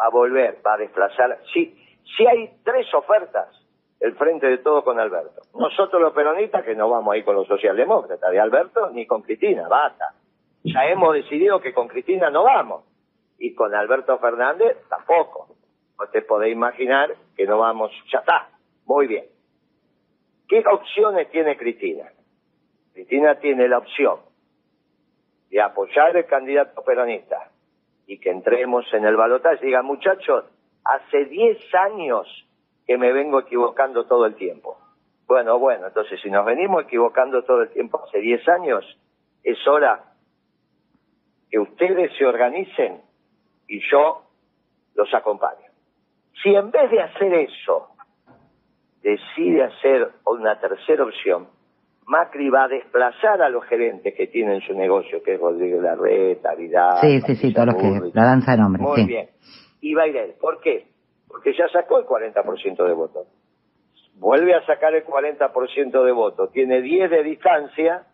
[0.00, 1.38] Va a volver, va a desplazar.
[1.52, 1.76] Si,
[2.16, 3.48] si hay tres ofertas,
[3.98, 5.42] el frente de todo con Alberto.
[5.58, 9.66] Nosotros los peronistas que no vamos ahí con los socialdemócratas de Alberto ni con Cristina,
[9.66, 10.14] basta.
[10.62, 12.84] Ya hemos decidido que con Cristina no vamos.
[13.38, 15.48] Y con Alberto Fernández tampoco.
[15.98, 18.48] No te imaginar que no vamos, ya está,
[18.86, 19.26] muy bien.
[20.48, 22.12] ¿Qué opciones tiene Cristina?
[22.98, 24.18] Cristina tiene la opción
[25.50, 27.48] de apoyar el candidato peronista
[28.08, 30.46] y que entremos en el balotaje diga, muchachos,
[30.84, 32.26] hace 10 años
[32.88, 34.78] que me vengo equivocando todo el tiempo.
[35.28, 38.98] Bueno, bueno, entonces si nos venimos equivocando todo el tiempo hace 10 años,
[39.44, 40.02] es hora
[41.48, 43.00] que ustedes se organicen
[43.68, 44.24] y yo
[44.96, 45.70] los acompaño.
[46.42, 47.90] Si en vez de hacer eso
[49.02, 51.56] decide hacer una tercera opción,
[52.08, 56.54] Macri va a desplazar a los gerentes que tienen su negocio, que es Rodrigo Larreta,
[56.54, 57.00] Vidal.
[57.02, 58.10] Sí, sí, sí, todos los que.
[58.14, 58.82] La danza de nombres.
[58.82, 59.28] Muy bien.
[59.82, 60.34] Y va a ir él.
[60.40, 60.86] ¿Por qué?
[61.28, 63.26] Porque ya sacó el 40% de votos.
[64.14, 66.50] Vuelve a sacar el 40% de votos.
[66.50, 68.04] Tiene 10 de distancia,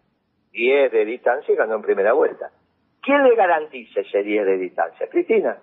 [0.50, 2.50] 10 de distancia y ganó en primera vuelta.
[3.00, 5.07] ¿Quién le garantiza ese 10 de distancia?
[5.09, 5.59] Cristina.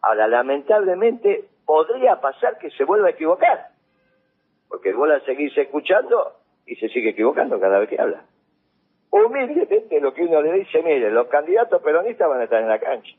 [0.00, 3.66] Ahora, lamentablemente, podría pasar que se vuelva a equivocar.
[4.68, 8.24] Porque vos la seguís escuchando y se sigue equivocando cada vez que habla.
[9.10, 12.78] Humildemente lo que uno le dice, mire, los candidatos peronistas van a estar en la
[12.78, 13.14] cancha.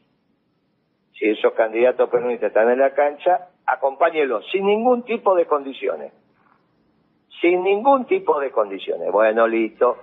[1.13, 6.13] Si esos candidatos peronistas están en la cancha, acompáñelos sin ningún tipo de condiciones.
[7.41, 9.11] Sin ningún tipo de condiciones.
[9.11, 9.97] Bueno, listo.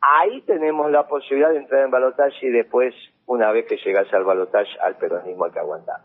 [0.00, 2.94] Ahí tenemos la posibilidad de entrar en balotaje y después,
[3.26, 6.00] una vez que llegas al balotaje, al peronismo hay que aguantar.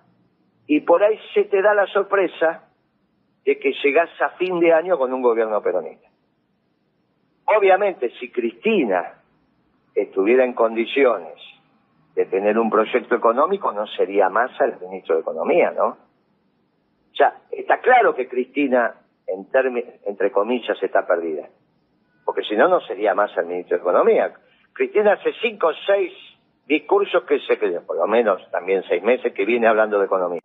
[0.65, 2.63] Y por ahí se te da la sorpresa
[3.43, 6.08] de que llegás a fin de año con un gobierno peronista.
[7.57, 9.21] Obviamente, si Cristina
[9.95, 11.35] estuviera en condiciones
[12.15, 15.88] de tener un proyecto económico, no sería más el ministro de Economía, ¿no?
[15.88, 18.95] O sea, está claro que Cristina,
[19.27, 19.47] en
[20.05, 21.49] entre comillas, está perdida.
[22.23, 24.33] Porque si no, no sería más el ministro de Economía.
[24.73, 26.13] Cristina hace cinco o seis
[26.67, 30.41] discursos que se quedan, por lo menos también seis meses, que viene hablando de economía.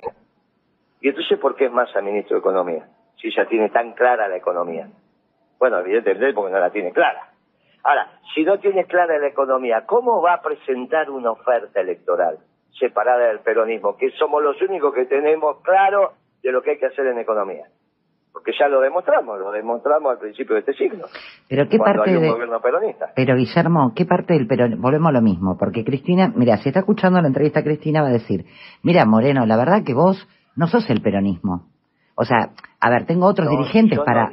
[1.03, 2.89] Y entonces, ¿por qué es al ministro de Economía?
[3.21, 4.89] Si ya tiene tan clara la economía.
[5.65, 7.31] Bueno, evidentemente porque no la tiene clara.
[7.85, 12.37] Ahora, si no tiene clara la economía, ¿cómo va a presentar una oferta electoral
[12.79, 13.97] separada del peronismo?
[13.97, 17.65] Que somos los únicos que tenemos claro de lo que hay que hacer en economía.
[18.31, 21.07] Porque ya lo demostramos, lo demostramos al principio de este siglo.
[21.49, 22.31] Pero qué parte hay un de...
[22.31, 23.13] gobierno peronista.
[23.17, 24.83] Pero Guillermo, ¿qué parte del peronismo?
[24.83, 28.13] Volvemos a lo mismo, porque Cristina, mira, si está escuchando la entrevista Cristina va a
[28.13, 28.45] decir,
[28.83, 31.71] mira Moreno, la verdad que vos no sos el peronismo.
[32.17, 32.51] O sea,
[32.81, 34.29] a ver, tengo otros dirigentes para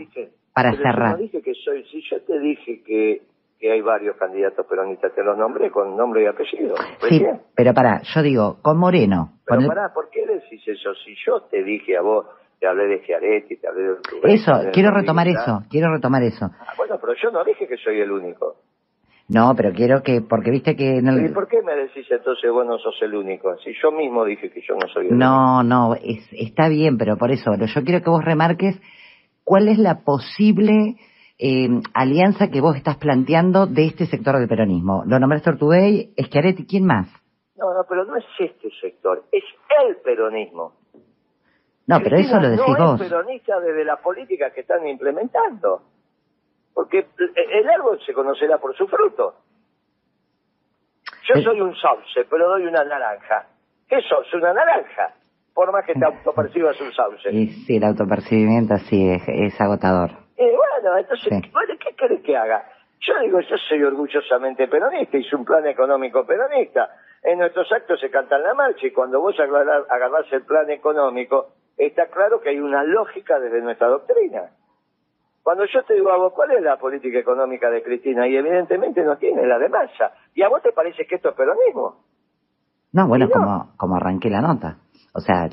[0.54, 1.18] para cerrar.
[1.18, 3.22] Yo dije que soy, si yo te dije que,
[3.60, 6.76] que hay varios candidatos peronistas, te los nombré con nombre y apellido.
[7.08, 7.24] Sí,
[7.56, 9.34] pero para, yo digo, con Moreno.
[9.46, 10.94] Pero pará, ¿por qué decís eso?
[11.06, 12.26] Si yo te dije a vos,
[12.60, 14.34] te hablé de Giaretti, te hablé de...
[14.34, 16.46] eso, quiero retomar eso, quiero retomar eso.
[16.60, 18.56] Ah, bueno, pero yo no dije que soy el único.
[19.30, 20.98] No, pero quiero que, porque viste que...
[20.98, 23.56] ¿Y por qué me decís entonces vos no sos el único?
[23.64, 25.64] Si yo mismo dije que yo no soy el no, único.
[25.64, 25.96] No, no,
[26.34, 28.80] está bien, pero por eso, yo quiero que vos remarques
[29.44, 30.96] cuál es la posible
[31.38, 35.04] eh, alianza que vos estás planteando de este sector del peronismo.
[35.06, 37.08] Lo nombraste Ortubey, Schiaretti, ¿quién más?
[37.56, 39.44] No, no, pero no es este sector, es
[39.86, 40.74] el peronismo.
[41.88, 43.02] No, pero eso lo decís no vos.
[43.02, 45.82] es peronista desde las políticas que están implementando.
[46.74, 49.36] Porque el árbol se conocerá por su fruto.
[51.28, 53.48] Yo soy un sauce, pero doy una naranja.
[53.88, 54.34] ¿Qué sos?
[54.34, 55.16] Una naranja.
[55.54, 57.30] Por más que te autopercibas un sauce.
[57.32, 60.12] Y sí, el autopercibimiento sí es, es agotador.
[60.38, 61.52] Y bueno, entonces, Sí.
[61.52, 62.64] bueno, ¿qué querés que haga?
[63.02, 66.90] Yo digo, yo soy orgullosamente peronista, hice un plan económico peronista.
[67.24, 71.48] En nuestros actos se canta la marcha y cuando vos agarrás, agarrás el plan económico,
[71.78, 74.52] está claro que hay una lógica desde nuestra doctrina.
[75.44, 78.28] Cuando yo te digo a vos, ¿cuál es la política económica de Cristina?
[78.28, 80.14] Y evidentemente no tiene la de Massa.
[80.36, 82.04] ¿Y a vos te parece que esto es peronismo?
[82.94, 83.32] No, bueno, no.
[83.32, 84.78] como, como arranqué la nota.
[85.14, 85.50] O sea,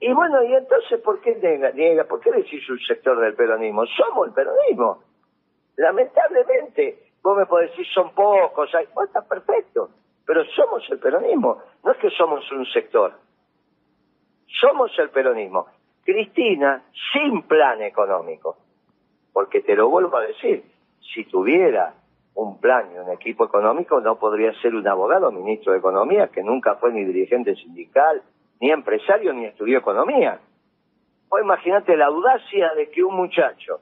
[0.00, 2.04] Y bueno, ¿y entonces por qué niega, niega?
[2.04, 3.84] ¿Por qué decís un sector del peronismo?
[3.86, 5.02] Somos el peronismo.
[5.76, 9.90] Lamentablemente, vos me podés decir son pocos, hay, bueno, está perfecto,
[10.26, 11.62] pero somos el peronismo.
[11.84, 13.12] No es que somos un sector,
[14.60, 15.66] somos el peronismo.
[16.04, 18.56] Cristina, sin plan económico,
[19.32, 20.64] porque te lo vuelvo a decir,
[21.14, 21.94] si tuviera
[22.34, 26.42] un plan y un equipo económico, no podría ser un abogado ministro de Economía, que
[26.42, 28.22] nunca fue ni dirigente sindical,
[28.62, 30.38] ni empresario, ni estudió economía.
[31.28, 33.80] O imagínate la audacia de que un muchacho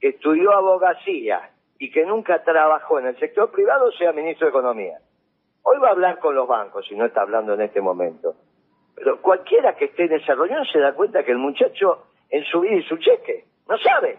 [0.00, 4.98] que estudió abogacía y que nunca trabajó en el sector privado sea ministro de Economía.
[5.62, 8.34] Hoy va a hablar con los bancos, si no está hablando en este momento.
[8.96, 12.60] Pero cualquiera que esté en esa reunión se da cuenta que el muchacho en su
[12.60, 14.18] vida y su cheque no sabe.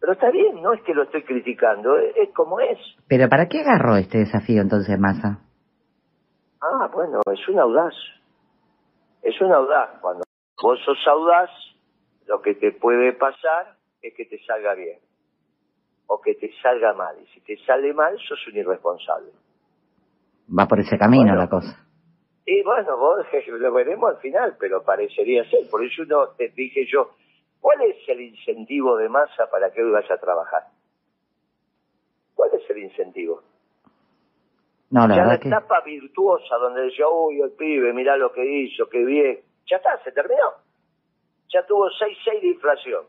[0.00, 2.78] Pero está bien, no es que lo estoy criticando, es, es como es.
[3.08, 5.38] ¿pero para qué agarró este desafío entonces Massa?
[6.60, 7.94] Ah, bueno, es un audaz.
[9.24, 9.98] Es un audaz.
[10.00, 10.22] Cuando
[10.62, 11.50] vos sos audaz,
[12.26, 15.00] lo que te puede pasar es que te salga bien.
[16.06, 17.16] O que te salga mal.
[17.22, 19.32] Y si te sale mal, sos un irresponsable.
[20.56, 21.40] Va por ese camino Bueno.
[21.40, 21.80] la cosa.
[22.44, 25.60] Y bueno, vos lo veremos al final, pero parecería ser.
[25.70, 27.12] Por eso no te dije yo,
[27.60, 30.64] ¿cuál es el incentivo de masa para que hoy vayas a trabajar?
[32.34, 33.42] ¿Cuál es el incentivo?
[34.94, 35.48] No, la ya la que...
[35.48, 39.40] etapa virtuosa donde decía, uy, el pibe, mirá lo que hizo, qué bien.
[39.70, 40.52] Ya está, se terminó.
[41.52, 43.04] Ya tuvo 6,6 de inflación.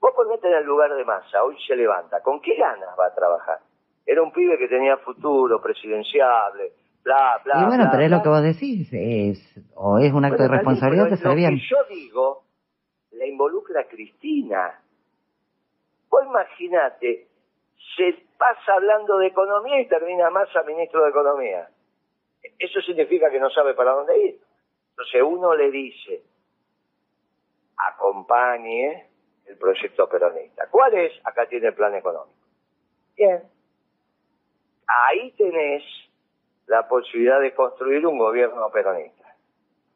[0.00, 2.20] Vos ponete en el lugar de masa, hoy se levanta.
[2.22, 3.58] ¿Con qué ganas va a trabajar?
[4.04, 6.72] Era un pibe que tenía futuro, presidenciable,
[7.04, 8.16] bla, bla, Y bueno, bla, pero es bla.
[8.16, 11.36] lo que vos decís, es o es un acto Bueno, de responsabilidad pero sale lo
[11.36, 11.50] bien.
[11.56, 12.42] que yo digo,
[13.12, 14.80] la involucra a Cristina.
[16.10, 17.28] Vos imaginate,
[17.96, 21.68] se pasa hablando de economía y termina Massa ministro de Economía.
[22.58, 24.40] Eso significa que no sabe para dónde ir.
[24.90, 26.22] Entonces uno le dice,
[27.76, 29.08] acompañe
[29.46, 30.68] el proyecto peronista.
[30.70, 31.12] ¿Cuál es?
[31.24, 32.38] Acá tiene el plan económico.
[33.16, 33.42] Bien.
[34.86, 35.82] Ahí tenés
[36.66, 39.34] la posibilidad de construir un gobierno peronista.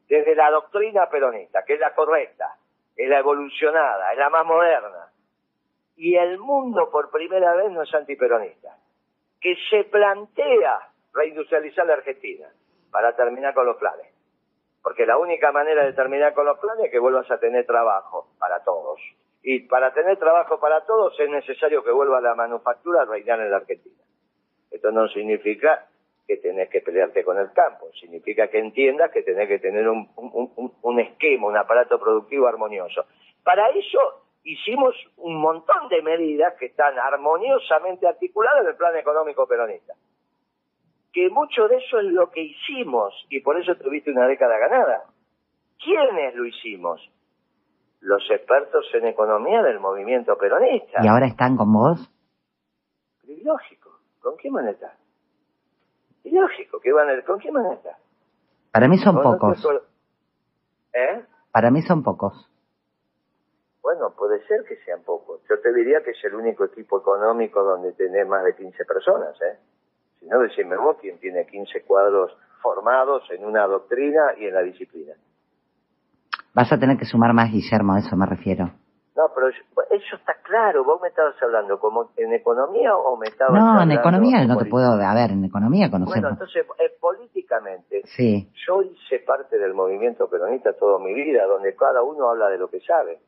[0.07, 2.55] Desde la doctrina peronista, que es la correcta,
[2.95, 5.06] es la evolucionada, es la más moderna.
[5.97, 8.77] Y el mundo por primera vez no es antiperonista.
[9.41, 10.79] Que se plantea
[11.13, 12.47] reindustrializar la Argentina
[12.91, 14.07] para terminar con los planes.
[14.83, 18.29] Porque la única manera de terminar con los planes es que vuelvas a tener trabajo
[18.39, 18.99] para todos.
[19.43, 23.51] Y para tener trabajo para todos es necesario que vuelva la manufactura a reinar en
[23.51, 24.01] la Argentina.
[24.71, 25.87] Esto no significa
[26.27, 30.09] que tenés que pelearte con el campo, significa que entiendas que tenés que tener un,
[30.17, 33.05] un- un- esquema, un aparato productivo armonioso.
[33.43, 39.47] Para eso hicimos un montón de medidas que están armoniosamente articuladas en el plan económico
[39.47, 39.93] peronista.
[41.13, 45.03] Que mucho de eso es lo que hicimos y por eso tuviste una década ganada.
[45.83, 47.01] ¿Quiénes lo hicimos?
[48.01, 50.99] Los expertos en economía del movimiento peronista.
[51.03, 52.09] ¿Y ahora están con vos?
[53.27, 53.89] Ilógico.
[54.21, 54.93] ¿Con qué manera?
[56.23, 56.79] Ilógico.
[56.79, 57.97] ¿Qué van a- ¿Con qué manera?
[58.71, 59.83] Para mí son ¿Vos no te pocos.
[60.93, 61.23] ¿Eh?
[61.51, 62.49] Para mí son pocos.
[63.87, 65.39] Bueno, puede ser que sean pocos.
[65.49, 69.41] Yo te diría que es el único equipo económico donde tenés más de 15 personas,
[69.41, 69.59] ¿eh?
[70.19, 74.61] Si no, decime vos quién tiene 15 cuadros formados en una doctrina y en la
[74.61, 75.13] disciplina.
[76.53, 78.65] Vas a tener que sumar más, Guillermo, a eso me refiero.
[79.15, 80.83] No, pero yo- eso está claro.
[80.83, 84.57] ¿Vos me estabas hablando como en economía o me estabas No, en hablando economía no
[84.57, 84.91] te puedo...
[85.01, 86.31] A ver, en economía Bueno, conocemos.
[86.33, 92.03] entonces, eh, políticamente, Sí, Yo hice parte del movimiento peronista toda mi vida, donde cada
[92.03, 93.19] uno habla de lo que sabe.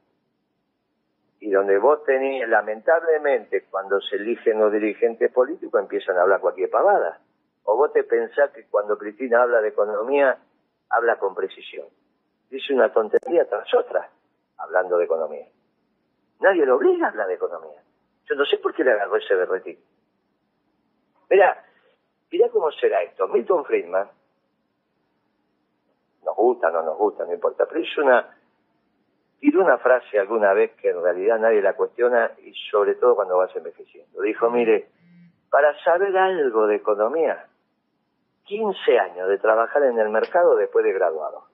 [1.39, 6.69] Y donde vos tenés, lamentablemente, cuando se eligen los dirigentes políticos, empiezan a hablar cualquier
[6.69, 7.19] pavada.
[7.63, 10.37] O vos te pensás que cuando Cristina habla de economía,
[10.89, 11.87] habla con precisión.
[12.49, 14.09] Dice una tontería tras otra,
[14.57, 15.47] hablando de economía.
[16.41, 17.81] Nadie lo obliga a hablar de economía.
[18.25, 19.79] Yo no sé por qué le agarró ese berretín.
[21.29, 21.63] Mira,
[22.31, 23.27] mira cómo será esto.
[23.27, 24.09] Milton Friedman,
[26.23, 28.38] nos gusta, no nos gusta, no importa, pero hizo una,
[29.39, 33.37] tiró una frase alguna vez que en realidad nadie la cuestiona y sobre todo cuando
[33.37, 34.21] vas envejeciendo.
[34.21, 34.89] Dijo, mire,
[35.49, 37.45] para saber algo de economía,
[38.45, 41.45] 15 años de trabajar en el mercado después de graduado.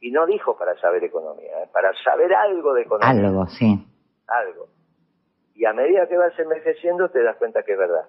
[0.00, 1.68] Y no dijo para saber economía, ¿eh?
[1.72, 3.28] para saber algo de economía.
[3.28, 3.86] Algo, sí.
[4.26, 4.68] Algo.
[5.54, 8.08] Y a medida que vas envejeciendo te das cuenta que es verdad.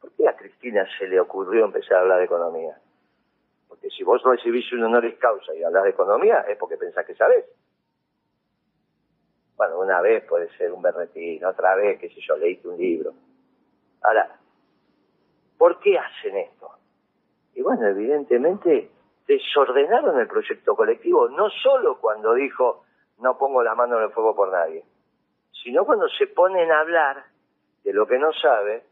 [0.00, 2.76] ¿Por qué a Cristina se le ocurrió empezar a hablar de economía?
[3.68, 7.14] Porque si vos recibís un honoris causa y hablas de economía es porque pensás que
[7.14, 7.44] sabés.
[9.62, 13.12] Bueno, una vez puede ser un berretín, otra vez, qué sé yo, leíste un libro.
[14.02, 14.36] Ahora,
[15.56, 16.68] ¿por qué hacen esto?
[17.54, 18.90] Y bueno, evidentemente
[19.24, 22.82] desordenaron el proyecto colectivo, no solo cuando dijo
[23.18, 24.82] no pongo la mano en el fuego por nadie,
[25.62, 27.22] sino cuando se ponen a hablar
[27.84, 28.82] de lo que no sabe,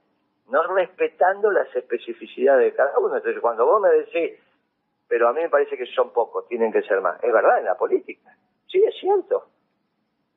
[0.51, 3.17] no respetando las especificidades de cada uno.
[3.17, 4.39] Entonces, cuando vos me decís,
[5.09, 7.65] pero a mí me parece que son pocos, tienen que ser más, es verdad, en
[7.65, 8.37] la política,
[8.69, 9.49] sí, es cierto.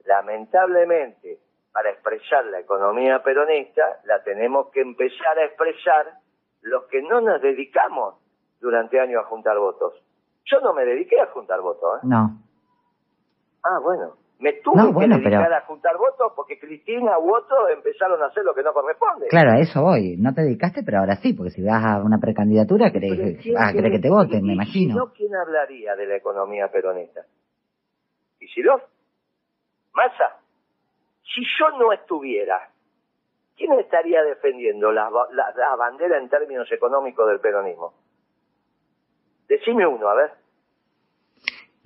[0.06, 1.40] Lamentablemente,
[1.72, 6.14] para expresar la economía peronista, la tenemos que empezar a expresar
[6.62, 8.16] los que no nos dedicamos
[8.60, 9.94] durante años a juntar votos.
[10.46, 12.08] Yo no me dediqué a juntar votos, ¿eh?
[12.08, 12.38] No.
[13.64, 14.18] Ah, bueno.
[14.40, 18.54] Me tuve que dedicar a juntar votos porque Cristina u otros empezaron a hacer lo
[18.54, 19.28] que no corresponde.
[19.30, 20.18] Claro, a eso voy.
[20.18, 24.00] No te dedicaste, pero ahora sí, porque si vas a una precandidatura, querés, ah, que
[24.00, 24.96] te voten, me imagino.
[24.96, 27.22] no, ¿quién hablaría de la economía peronista?
[28.42, 28.82] ¿Y si no?
[29.94, 30.40] Massa.
[31.24, 32.70] Si yo no estuviera,
[33.56, 37.94] ¿quién estaría defendiendo la, la bandera en términos económicos del peronismo?
[39.48, 40.32] Decime uno, a ver.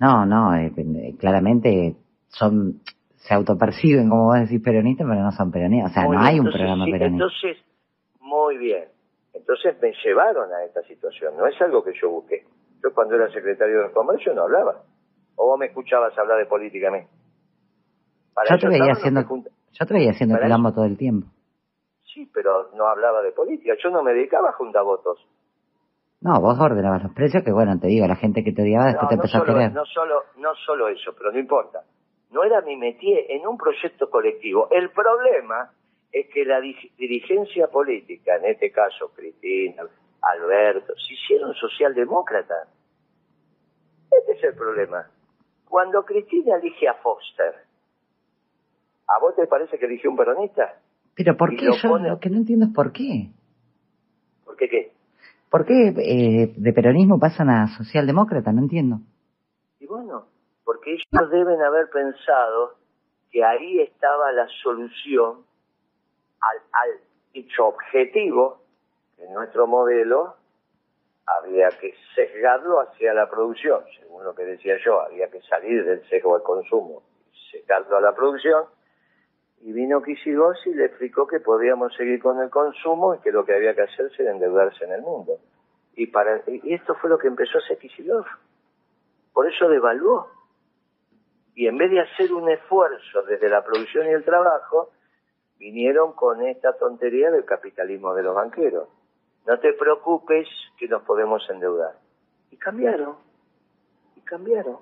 [0.00, 1.96] No, no, eh, eh, claramente
[2.28, 2.80] son
[3.16, 5.90] se autoperciben, como vos decís, peronistas, pero no son peronistas.
[5.90, 7.26] O sea, no hay un programa peronista.
[7.26, 7.58] Entonces,
[8.20, 8.84] muy bien.
[9.34, 11.36] Entonces me llevaron a esta situación.
[11.36, 12.46] No es algo que yo busqué.
[12.82, 14.82] Yo cuando era secretario de Comercio no hablaba.
[15.36, 17.00] ¿O vos me escuchabas hablar de política a mí?
[18.48, 20.36] Yo, te veía haciendo, yo te veía haciendo
[20.72, 21.28] todo el tiempo.
[22.12, 23.74] Sí, pero no hablaba de política.
[23.82, 25.18] Yo no me dedicaba a juntar votos.
[26.20, 29.08] No, vos ordenabas los precios, que bueno, te digo, la gente que te odiaba después
[29.08, 29.72] te empezó a querer.
[29.72, 31.84] No solo, no solo eso, pero no importa.
[32.30, 34.68] No era mi métier en un proyecto colectivo.
[34.70, 35.70] El problema
[36.10, 39.84] es que la dirigencia política, en este caso Cristina,
[40.20, 42.68] Alberto, se hicieron socialdemócratas.
[44.10, 45.06] Este es el problema.
[45.68, 47.67] Cuando Cristina elige a Foster,
[49.08, 50.80] ¿a vos te parece que eligió un peronista?
[51.16, 51.66] Pero ¿por qué?
[51.82, 53.30] Yo lo que no entiendo es por qué.
[54.44, 54.92] ¿Por qué qué?
[55.50, 58.52] ¿Por qué eh, de peronismo pasan a socialdemócrata?
[58.52, 58.98] No entiendo.
[59.80, 60.26] Y bueno,
[60.64, 62.74] porque ellos deben haber pensado
[63.30, 65.44] que ahí estaba la solución
[66.40, 67.00] al, al
[67.32, 68.62] dicho objetivo,
[69.16, 70.36] que en nuestro modelo
[71.26, 76.06] había que sesgarlo hacia la producción, según lo que decía yo, había que salir del
[76.08, 78.64] sesgo al consumo y sesgarlo a la producción,
[79.60, 83.44] y vino Kishigos y le explicó que podíamos seguir con el consumo y que lo
[83.44, 85.38] que había que hacer era endeudarse en el mundo.
[85.94, 88.26] Y, para, y esto fue lo que empezó a hacer Kishigos.
[89.32, 90.28] Por eso devaluó.
[91.54, 94.90] Y en vez de hacer un esfuerzo desde la producción y el trabajo,
[95.58, 98.88] vinieron con esta tontería del capitalismo de los banqueros.
[99.44, 100.46] No te preocupes
[100.78, 101.94] que nos podemos endeudar.
[102.52, 103.16] Y cambiaron.
[104.14, 104.78] Y cambiaron.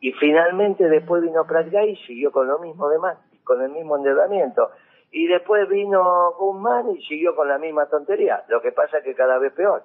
[0.00, 3.96] Y finalmente después vino Pratgay y siguió con lo mismo de más con el mismo
[3.96, 4.70] endeudamiento.
[5.10, 8.44] Y después vino Guzmán y siguió con la misma tontería.
[8.48, 9.84] Lo que pasa es que cada vez peor.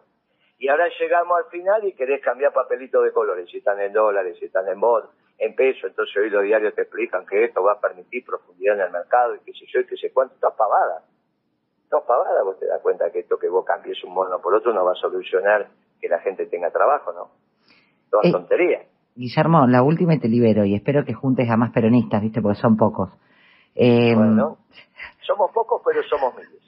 [0.57, 4.37] Y ahora llegamos al final y querés cambiar papelitos de colores, si están en dólares,
[4.37, 5.85] si están en bonos, en pesos.
[5.85, 9.35] Entonces hoy los diarios te explican que esto va a permitir profundidad en el mercado
[9.35, 10.35] y que sé yo y que sé cuánto.
[10.39, 11.03] Todo pavada.
[11.89, 12.43] Todo pavada.
[12.43, 14.91] Vos te das cuenta que esto que vos cambies un bono por otro no va
[14.91, 15.69] a solucionar
[15.99, 17.31] que la gente tenga trabajo, ¿no?
[18.09, 18.81] Toda eh, tontería.
[19.15, 22.41] Guillermo, la última y te libero y espero que juntes a más peronistas, ¿viste?
[22.41, 23.09] Porque son pocos.
[23.75, 24.57] Eh, bueno,
[25.25, 26.61] somos pocos, pero somos miles.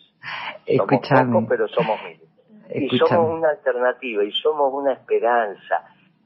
[0.78, 2.30] Somos pocos, pero somos miles.
[2.70, 5.86] Y somos una alternativa y somos una esperanza,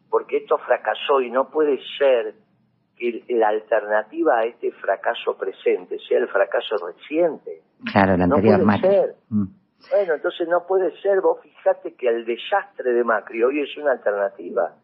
[0.10, 2.36] porque esto fracasó y no puede ser
[2.96, 7.62] que la alternativa a este fracaso presente sea el fracaso reciente.
[7.92, 9.16] Claro, el anterior no puede ser.
[9.30, 9.46] Mm.
[9.92, 13.92] Bueno, entonces no puede ser, vos fijate que el desastre de Macri hoy es una
[13.92, 14.76] alternativa,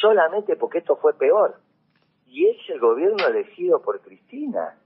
[0.00, 1.56] solamente porque esto fue peor.
[2.26, 4.76] Y es el gobierno elegido por Cristina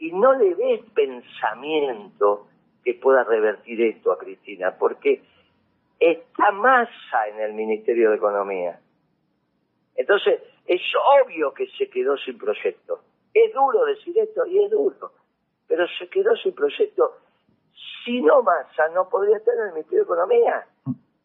[0.00, 2.48] y no le des pensamiento
[2.82, 5.22] que pueda revertir esto a Cristina, porque
[5.98, 8.80] está masa en el Ministerio de Economía.
[9.94, 10.80] Entonces, es
[11.22, 13.00] obvio que se quedó sin proyecto.
[13.34, 15.12] Es duro decir esto y es duro,
[15.68, 17.18] pero se quedó sin proyecto.
[18.04, 20.66] Si no Massa, no podría estar en el Ministerio de Economía.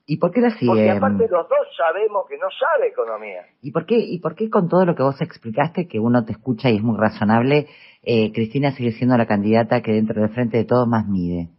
[0.07, 0.67] ¿Y por qué la sigue?
[0.67, 3.41] Porque aparte los dos sabemos que no sabe economía.
[3.61, 6.33] ¿Y por qué, y por qué con todo lo que vos explicaste, que uno te
[6.33, 7.67] escucha y es muy razonable,
[8.03, 11.49] eh, Cristina sigue siendo la candidata que dentro del Frente de Todos más mide?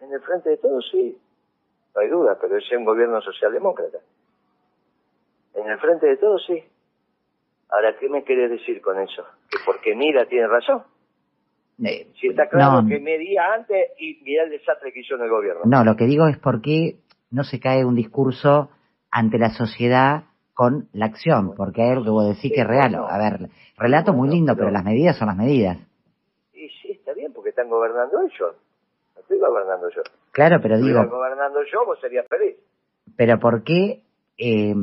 [0.00, 1.18] En el Frente de Todos sí,
[1.94, 3.98] no hay duda, pero es un gobierno socialdemócrata.
[5.54, 6.62] En el Frente de Todos sí.
[7.68, 9.24] Ahora, ¿qué me querés decir con eso?
[9.50, 10.84] ¿Que porque Mira tiene razón?
[11.84, 15.22] Eh, Si está claro no, que medía antes y mira el desastre que hizo en
[15.22, 15.62] el gobierno.
[15.66, 17.00] no, lo que digo es por qué
[17.36, 18.70] no se cae un discurso
[19.10, 20.24] ante la sociedad
[20.54, 22.94] con la acción, porque hay algo que vos decís que es real.
[22.94, 25.76] A ver, relato muy lindo, pero las medidas son las medidas.
[26.54, 28.56] Y sí, está bien, porque están gobernando ellos.
[29.14, 30.00] No estoy gobernando yo.
[30.32, 32.56] Claro, pero Si digo, estuviera gobernando yo, vos serías feliz.
[33.16, 34.00] pero ¿por qué,
[34.38, 34.74] eh,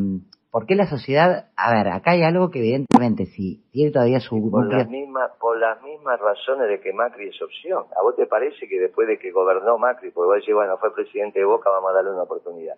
[0.53, 4.35] por qué la sociedad, a ver, acá hay algo que evidentemente si tiene todavía su
[4.51, 7.85] Por las, mismas, por las mismas razones de que Macri es opción.
[7.97, 10.93] ¿A vos te parece que después de que gobernó Macri, porque vos decís, bueno, fue
[10.93, 12.75] presidente de Boca, vamos a darle una oportunidad?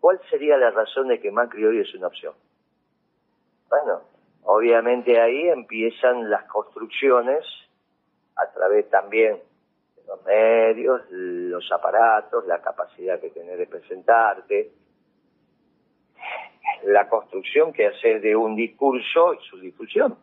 [0.00, 2.34] ¿Cuál sería la razón de que Macri hoy es una opción?
[3.68, 4.00] Bueno,
[4.42, 7.44] obviamente ahí empiezan las construcciones
[8.34, 9.36] a través también
[9.94, 14.72] de los medios, los aparatos, la capacidad que tenés de presentarte,
[16.84, 20.16] la construcción que haces de un discurso y su difusión.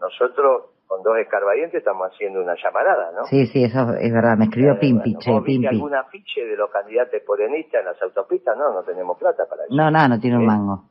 [0.00, 3.24] Nosotros con dos escarbadientes estamos haciendo una llamarada, ¿no?
[3.26, 5.76] sí, sí, eso es verdad, me escribió Eh, Pimpi, bueno, che, ¿Vos viste Pimpi.
[5.76, 8.56] algún afiche de los candidatos porenistas en las autopistas?
[8.56, 9.74] No, no tenemos plata para eso.
[9.74, 10.46] No, no, no tiene un ¿Eh?
[10.46, 10.84] mango,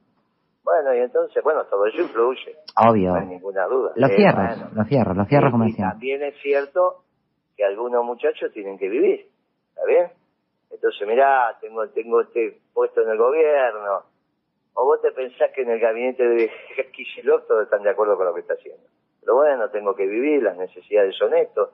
[0.63, 2.55] Bueno, y entonces, bueno, todo eso influye.
[2.75, 3.09] obvio.
[3.13, 3.91] No hay ninguna duda.
[3.95, 4.69] Los Eh, fierros, bueno.
[4.75, 5.27] los fierros, los
[5.65, 5.89] decían.
[5.91, 7.03] también es cierto
[7.55, 9.25] que algunos muchachos tienen que vivir,
[9.69, 10.11] ¿está bien?
[10.69, 14.03] Entonces, mirá, tengo, tengo este puesto en el gobierno.
[14.79, 16.51] O vos te pensás que en el gabinete de
[16.93, 18.83] Kicillof todos están de acuerdo con lo que está haciendo.
[19.21, 21.71] Pero bueno, tengo que vivir, las necesidades son esto,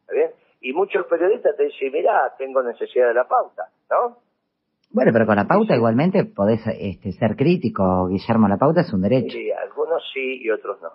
[0.00, 0.30] ¿está bien?
[0.62, 4.16] Y muchos periodistas te dicen, mirá, tengo necesidad de la pauta, ¿no?
[4.90, 9.02] Bueno, pero con la pauta igualmente podés este, ser crítico, Guillermo, la pauta es un
[9.02, 9.36] derecho.
[9.36, 10.88] Y algunos sí y otros no.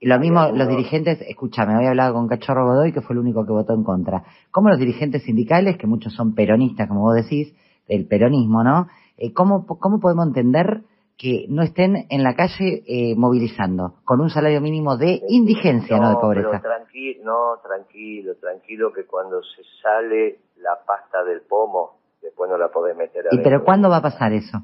[0.00, 3.20] Y lo mismo, algunos- los dirigentes, escúchame, hoy hablado con Cachorro Godoy, que fue el
[3.20, 4.22] único que votó en contra.
[4.50, 7.54] ¿Cómo los dirigentes sindicales, que muchos son peronistas, como vos decís,
[7.88, 8.86] del peronismo, ¿no?
[9.18, 10.82] Eh, ¿cómo, ¿Cómo podemos entender
[11.18, 16.10] que no estén en la calle eh, movilizando, con un salario mínimo de indigencia, no,
[16.10, 16.48] de pobreza?
[16.50, 22.56] Pero tranquilo, no, tranquilo, tranquilo, que cuando se sale la pasta del pomo, después no
[22.56, 23.42] la podés meter ¿Y adentro.
[23.42, 24.58] pero cuándo va a pasar eso?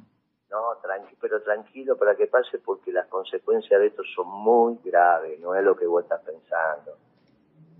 [0.48, 5.40] No, tranqui, pero tranquilo para que pase porque las consecuencias de esto son muy graves,
[5.40, 6.92] no es lo que vos estás pensando.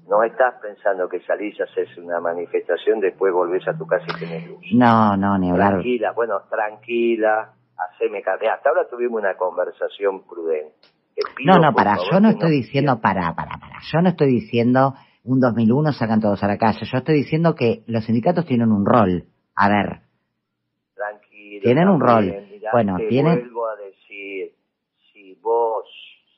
[0.09, 4.21] No estás pensando que salís a hacer una manifestación, después volvés a tu casa y
[4.21, 4.61] tenés luz.
[4.75, 5.73] No, no, ni hablar.
[5.75, 8.45] Tranquila, bueno, tranquila, haceme caso.
[8.51, 10.75] Hasta ahora tuvimos una conversación prudente.
[11.45, 15.41] No, no, para, yo no estoy diciendo, para, para, para, yo no estoy diciendo un
[15.41, 19.25] 2001 sacan todos a la calle, yo estoy diciendo que los sindicatos tienen un rol.
[19.55, 20.01] A ver,
[20.95, 21.63] Tranquilo.
[21.63, 22.25] Tienen un rol.
[22.51, 24.53] mirá, Bueno, te tienen- vuelvo a decir,
[25.13, 25.85] si vos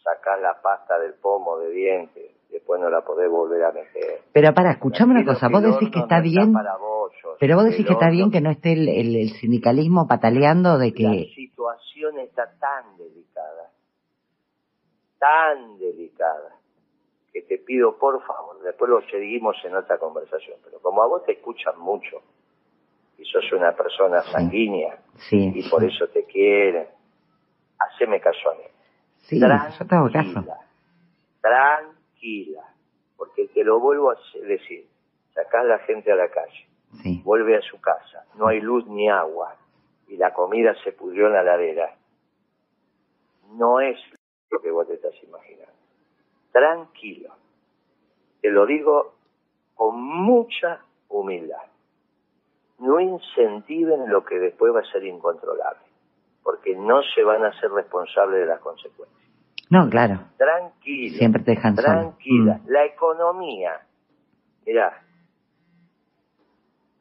[0.04, 4.20] sacás la pasta del pomo de dientes, después no la podés volver a meter.
[4.32, 7.64] pero para, escuchame una cosa, vos decís que está no bien, para bollos, pero vos
[7.64, 11.32] decís que está bien que no esté el, el- el sindicalismo pataleando de La que,
[11.34, 13.70] situación está tan delicada,
[15.18, 16.50] tan delicada,
[17.32, 21.24] que te pido por favor, después lo seguimos en otra conversación, pero como a vos
[21.24, 22.22] te escuchan mucho,
[23.18, 24.98] y sos una persona sanguínea,
[25.30, 26.86] sí, y por eso te quieren,
[27.78, 28.64] haceme caso a mí.
[29.18, 29.46] sí, yo
[29.86, 30.32] te hago caso.
[30.32, 30.58] Tranquila,
[32.16, 32.62] tranquila,
[33.16, 34.86] porque te lo vuelvo a decir,
[35.34, 36.66] sacás la gente a la calle,
[37.02, 39.56] Sí, vuelve a su casa, no hay luz ni agua,
[40.08, 41.94] y la comida se pudrió en la ladera.
[43.52, 43.98] No es
[44.50, 45.72] lo que vos te estás imaginando.
[46.52, 47.34] Tranquilo.
[48.40, 49.14] Te lo digo
[49.74, 51.64] con mucha humildad.
[52.78, 55.86] No incentiven lo que después va a ser incontrolable,
[56.42, 59.25] porque no se van a ser responsables de las consecuencias.
[59.70, 61.18] No, claro, Tranquilo.
[61.18, 61.74] siempre te dejan.
[61.74, 62.60] Tranquila.
[62.64, 62.68] Mm.
[62.68, 63.80] La economía.
[64.66, 65.02] Mirá,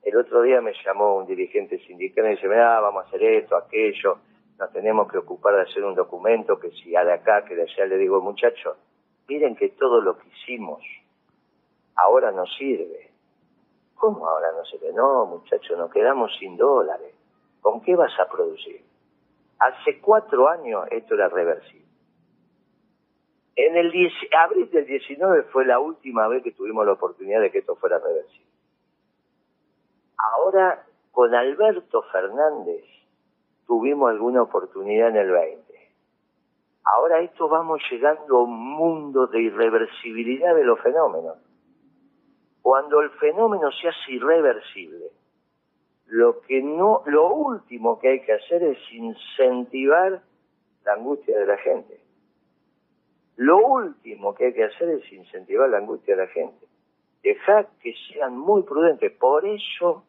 [0.04, 3.24] el otro día me llamó un dirigente sindical y me dice, mirá, vamos a hacer
[3.24, 4.20] esto, aquello,
[4.60, 7.86] nos tenemos que ocupar de hacer un documento que si de acá, que de allá,
[7.86, 8.78] le digo, muchachos,
[9.28, 10.82] miren que todo lo que hicimos
[11.96, 13.12] ahora no sirve.
[13.96, 14.94] ¿Cómo ahora no sirve?
[14.94, 17.14] No, muchachos, nos quedamos sin dólares.
[17.62, 18.82] ¿Con qué vas a producir?
[19.58, 21.85] Hace cuatro años esto era reversible.
[23.56, 27.52] En el 10 abril del 19 fue la última vez que tuvimos la oportunidad de
[27.52, 28.52] que esto fuera reversible.
[30.18, 32.84] Ahora, con Alberto Fernández,
[33.66, 35.76] tuvimos alguna oportunidad en el 20.
[36.84, 41.38] Ahora esto vamos llegando a un mundo de irreversibilidad de los fenómenos.
[42.62, 45.12] Cuando el fenómeno se hace irreversible,
[46.08, 50.22] lo que no, lo último que hay que hacer es incentivar
[50.84, 52.05] la angustia de la gente.
[53.38, 56.66] Lo último que hay que hacer es incentivar la angustia de la gente.
[57.22, 59.12] Dejar que sean muy prudentes.
[59.12, 60.04] Por eso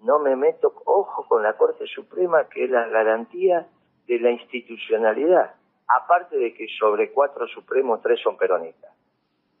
[0.00, 3.66] no me meto ojo con la Corte Suprema, que es la garantía
[4.06, 5.54] de la institucionalidad.
[5.88, 8.92] Aparte de que sobre cuatro supremos, tres son peronistas.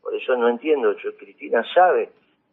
[0.02, 2.10] Por eso no entiendo, yo, Cristina sabe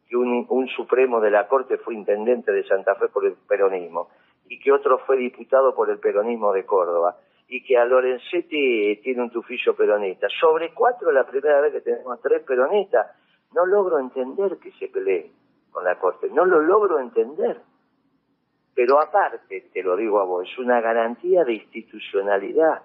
[0.07, 4.09] que un, un supremo de la Corte fue intendente de Santa Fe por el peronismo
[4.47, 7.17] y que otro fue diputado por el peronismo de Córdoba
[7.47, 10.27] y que a Lorenzetti tiene un tufillo peronista.
[10.39, 13.07] Sobre cuatro, la primera vez que tenemos tres peronistas,
[13.53, 15.31] no logro entender que se pelee
[15.71, 17.61] con la Corte, no lo logro entender.
[18.75, 22.83] Pero aparte, te lo digo a vos, es una garantía de institucionalidad,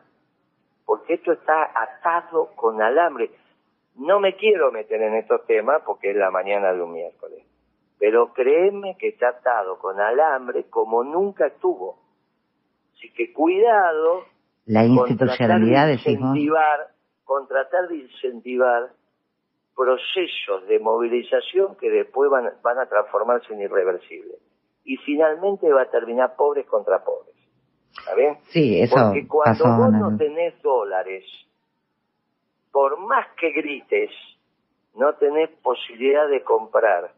[0.87, 3.31] porque esto está atado con alambre.
[3.97, 7.45] No me quiero meter en estos temas porque es la mañana de un miércoles,
[7.99, 11.99] pero créeme que está atado con alambre como nunca estuvo.
[12.95, 14.32] Así que cuidado
[14.67, 16.89] la institucionalidad de incentivar,
[17.25, 18.91] con tratar de incentivar
[19.75, 24.39] procesos de movilización que después van, van a transformarse en irreversibles.
[24.85, 27.35] Y finalmente va a terminar pobres contra pobres.
[27.99, 28.39] ¿Está bien?
[28.49, 31.25] Sí, eso Porque cuando vos no tenés dólares,
[32.71, 34.11] por más que grites,
[34.95, 37.13] no tenés posibilidad de comprar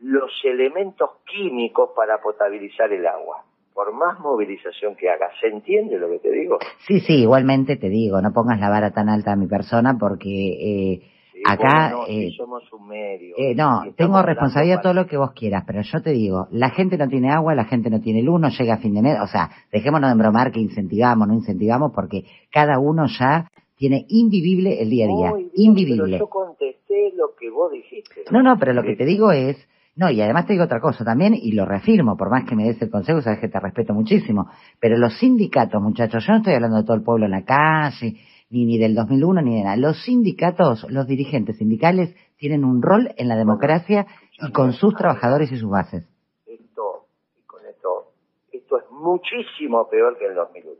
[0.00, 3.44] los elementos químicos para potabilizar el agua
[3.78, 5.30] por más movilización que hagas.
[5.40, 6.58] ¿Se entiende lo que te digo?
[6.88, 10.28] Sí, sí, igualmente te digo, no pongas la vara tan alta a mi persona porque
[10.28, 11.02] eh,
[11.46, 11.90] acá...
[11.90, 13.36] no, eh, somos un medio.
[13.38, 16.98] Eh, no, tengo responsabilidad todo lo que vos quieras, pero yo te digo, la gente
[16.98, 19.28] no tiene agua, la gente no tiene luz, no llega a fin de mes, o
[19.28, 24.90] sea, dejémonos de bromar que incentivamos, no incentivamos, porque cada uno ya tiene invivible el
[24.90, 26.18] día a día, invivible.
[26.18, 28.24] Pero yo contesté lo que vos dijiste.
[28.32, 29.56] No, no, pero lo que te digo es
[29.98, 32.62] no, y además te digo otra cosa también, y lo reafirmo, por más que me
[32.62, 36.54] des el consejo, sabes que te respeto muchísimo, pero los sindicatos, muchachos, yo no estoy
[36.54, 38.14] hablando de todo el pueblo en la calle,
[38.48, 39.76] ni, ni del 2001, ni de nada.
[39.76, 44.06] Los sindicatos, los dirigentes sindicales, tienen un rol en la democracia
[44.40, 46.08] y con sus trabajadores y sus bases.
[46.46, 48.12] Esto, y con esto,
[48.52, 50.76] esto es muchísimo peor que el 2001.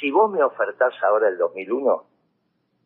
[0.00, 2.02] Si vos me ofertás ahora el 2001,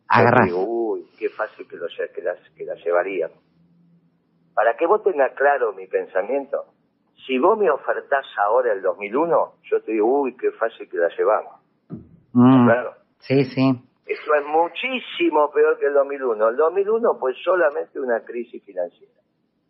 [0.09, 0.51] agarrás.
[0.53, 3.52] uy, qué fácil que, lo, que, las, que las llevaríamos.
[4.53, 6.65] Para que vos tengas claro mi pensamiento,
[7.25, 11.09] si vos me ofertás ahora el 2001, yo te digo, uy, qué fácil que la
[11.09, 11.53] llevamos.
[12.33, 12.65] Mm.
[12.65, 12.93] Claro.
[13.19, 13.81] Sí, sí.
[14.05, 16.49] Eso es muchísimo peor que el 2001.
[16.49, 19.13] El 2001 fue solamente una crisis financiera.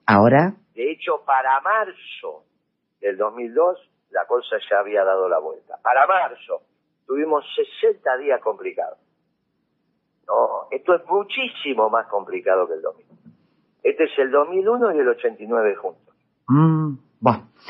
[0.07, 0.53] ¿Ahora?
[0.73, 2.43] De hecho, para marzo
[2.99, 5.77] del 2002, la cosa ya había dado la vuelta.
[5.83, 6.63] Para marzo,
[7.05, 7.45] tuvimos
[7.81, 8.97] 60 días complicados.
[10.27, 13.22] No, esto es muchísimo más complicado que el 2001.
[13.83, 16.15] Este es el 2001 y el 89 juntos.
[16.47, 16.93] Mm,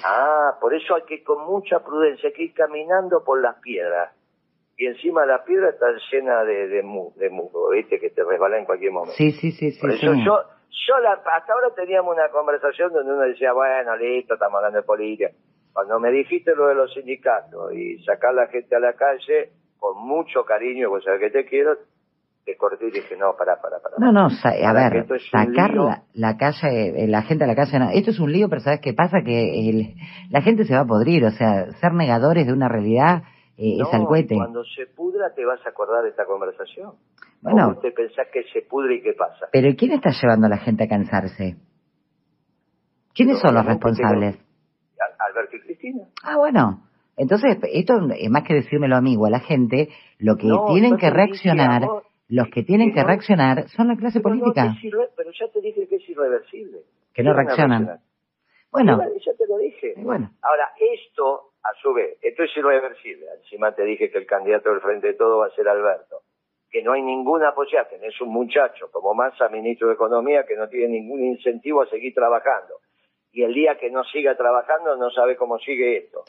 [0.04, 3.56] Ah, por eso hay que ir con mucha prudencia, hay que ir caminando por las
[3.60, 4.12] piedras.
[4.78, 6.84] Y encima de las piedras están llenas de, de,
[7.16, 8.00] de musgo, ¿viste?
[8.00, 9.14] Que te resbala en cualquier momento.
[9.16, 9.72] Sí, sí, sí.
[9.80, 10.40] Por eso yo,
[10.88, 15.30] yo hasta ahora teníamos una conversación donde uno decía, bueno, listo, estamos hablando de política.
[15.74, 19.98] Cuando me dijiste lo de los sindicatos y sacar la gente a la calle, con
[19.98, 21.78] mucho cariño, pues sabes que te quiero,
[22.46, 23.96] te corté y dije, no, para, para, para.
[23.98, 25.74] No, no, a ver, sacar
[26.14, 27.90] la, calle, eh, la gente a la calle, no.
[27.90, 29.22] Esto es un lío, pero ¿sabes qué pasa?
[29.24, 29.96] Que el,
[30.30, 33.24] la gente se va a podrir, o sea, ser negadores de una realidad
[33.58, 34.36] eh, es al cohete.
[34.36, 36.94] cuando se pudra te vas a acordar de esta conversación.
[37.42, 37.70] Bueno.
[37.70, 39.48] ¿Cómo te pensás que se pudre y qué pasa?
[39.52, 41.58] Pero ¿quién está llevando a la gente a cansarse?
[43.14, 44.38] ¿Quiénes son los responsables?
[45.20, 46.04] Alberto y Cristina.
[46.24, 46.84] Ah, bueno.
[47.16, 50.98] Entonces, esto es más que decírmelo a mí o a la gente, lo que tienen
[50.98, 51.84] que reaccionar
[52.30, 54.76] los que tienen que reaccionar son la clase política.
[55.16, 56.80] pero ya te dije que es irreversible.
[57.14, 58.00] Que no reaccionan.
[58.72, 59.00] Bueno.
[59.24, 59.94] ya te lo dije.
[59.98, 60.32] Bueno.
[60.42, 63.28] Ahora, esto, a su vez, esto es irreversible.
[63.38, 66.22] Encima te dije que el candidato del Frente de Todo va a ser Alberto.
[66.72, 67.88] Que no hay ninguna posibilidad.
[67.88, 72.16] Tenés un muchacho como Massa, ministro de Economía, que no tiene ningún incentivo a seguir
[72.16, 72.80] trabajando.
[73.32, 76.24] Y el día que no siga trabajando, no sabe cómo sigue esto.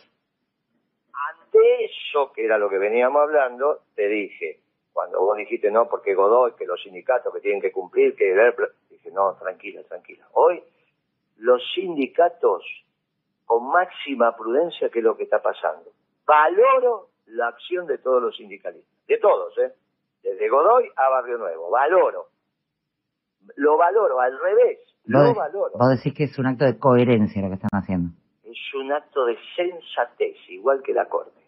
[1.32, 4.63] Ante eso, que era lo que veníamos hablando, te dije,
[4.94, 8.54] cuando vos dijiste no, porque Godoy, que los sindicatos que tienen que cumplir, que ver,
[8.88, 10.24] dije no, tranquila, tranquila.
[10.32, 10.62] Hoy
[11.38, 12.62] los sindicatos
[13.44, 15.90] con máxima prudencia que es lo que está pasando.
[16.24, 19.72] Valoro la acción de todos los sindicalistas, de todos, ¿eh?
[20.22, 22.28] Desde Godoy a Barrio Nuevo, valoro.
[23.56, 25.72] Lo valoro, al revés, lo valoro.
[25.76, 28.10] Vos decís que es un acto de coherencia lo que están haciendo.
[28.44, 31.42] Es un acto de sensatez, igual que la Corte.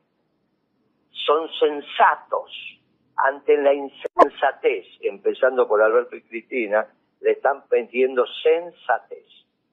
[1.12, 2.75] Son sensatos
[3.16, 6.86] ante la insensatez, empezando por Alberto y Cristina,
[7.20, 9.26] le están pidiendo sensatez.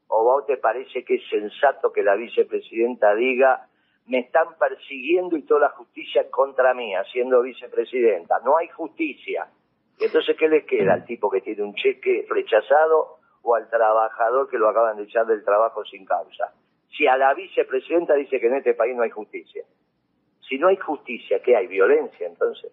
[0.08, 3.68] ¿O vos te parece que es sensato que la vicepresidenta diga,
[4.06, 8.40] me están persiguiendo y toda la justicia contra mí, siendo vicepresidenta?
[8.46, 9.48] No hay justicia.
[10.00, 14.58] Entonces, ¿qué le queda al tipo que tiene un cheque rechazado o al trabajador que
[14.58, 16.54] lo acaban de echar del trabajo sin causa?
[16.96, 19.66] Si a la vicepresidenta dice que en este país no hay justicia.
[20.48, 21.68] Si no hay justicia, ¿qué hay?
[21.68, 22.72] ¿Violencia entonces?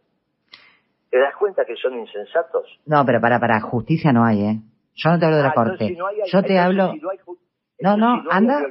[1.10, 2.80] ¿Te das cuenta que son insensatos?
[2.86, 4.60] No, pero para, para, justicia no hay, ¿eh?
[4.94, 5.96] Yo no te hablo de la ah, corte.
[6.26, 6.94] Yo te hablo...
[7.80, 8.62] no, no, anda...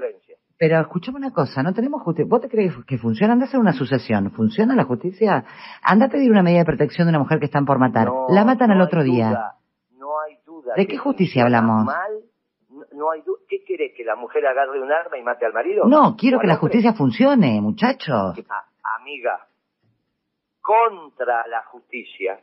[0.58, 2.28] Pero escúchame una cosa, no tenemos justicia.
[2.30, 3.32] ¿Vos te crees que funciona?
[3.32, 4.30] Anda a hacer una sucesión.
[4.32, 5.46] ¿Funciona la justicia?
[5.82, 8.10] Anda a pedir una medida de protección de una mujer que están por matar.
[8.28, 9.54] la matan al otro día.
[9.98, 10.74] no hay duda.
[10.76, 11.86] ¿De qué justicia hablamos?
[12.92, 13.40] no hay duda.
[13.48, 13.94] ¿Qué querés?
[13.96, 15.86] ¿Que la mujer agarre un arma y mate al marido?
[15.86, 18.38] No, quiero que la justicia funcione, muchachos.
[19.00, 19.48] amiga,
[20.62, 22.40] contra la justicia,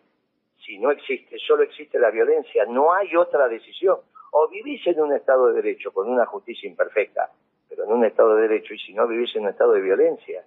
[0.64, 3.98] si no existe, solo existe la violencia, no hay otra decisión.
[4.32, 7.30] O vivís en un Estado de Derecho con una justicia imperfecta,
[7.68, 10.42] pero en un Estado de Derecho, y si no vivís en un Estado de violencia.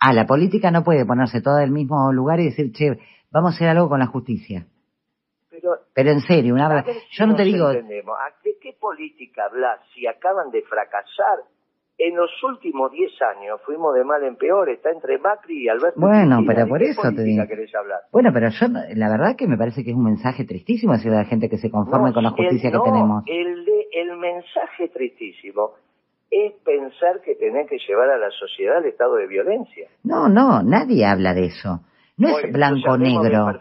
[0.00, 2.98] Ah, la política no puede ponerse toda en el mismo lugar y decir, che,
[3.30, 4.66] vamos a hacer algo con la justicia.
[5.50, 7.68] Pero, pero en serio, una yo no te digo...
[7.68, 11.44] ¿De qué política hablas si acaban de fracasar
[11.98, 16.00] en los últimos 10 años fuimos de mal en peor, está entre Macri y Alberto.
[16.00, 17.44] Bueno, pero por eso te digo.
[18.10, 21.24] Bueno, pero yo, la verdad que me parece que es un mensaje tristísimo hacia la
[21.24, 23.24] gente que se conforme con la justicia que tenemos.
[23.26, 25.74] El, de, el mensaje tristísimo
[26.30, 29.88] es pensar que tenés que llevar a la sociedad al estado de violencia.
[30.02, 31.80] No, no, nadie habla de eso.
[32.16, 33.60] No es blanco-negro.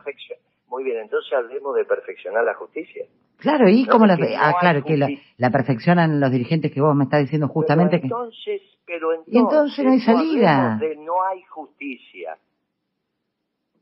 [0.72, 3.06] Muy bien, entonces hablemos de perfeccionar la justicia.
[3.40, 7.24] Claro, y como la, ah, claro, que la, perfeccionan los dirigentes que vos me estás
[7.24, 8.78] diciendo justamente pero entonces, que...
[8.86, 10.78] Pero entonces, y entonces no hay salida.
[10.80, 12.38] De no hay justicia.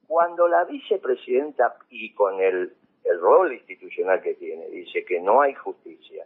[0.07, 2.73] Cuando la vicepresidenta, y con el,
[3.03, 6.25] el rol institucional que tiene, dice que no hay justicia,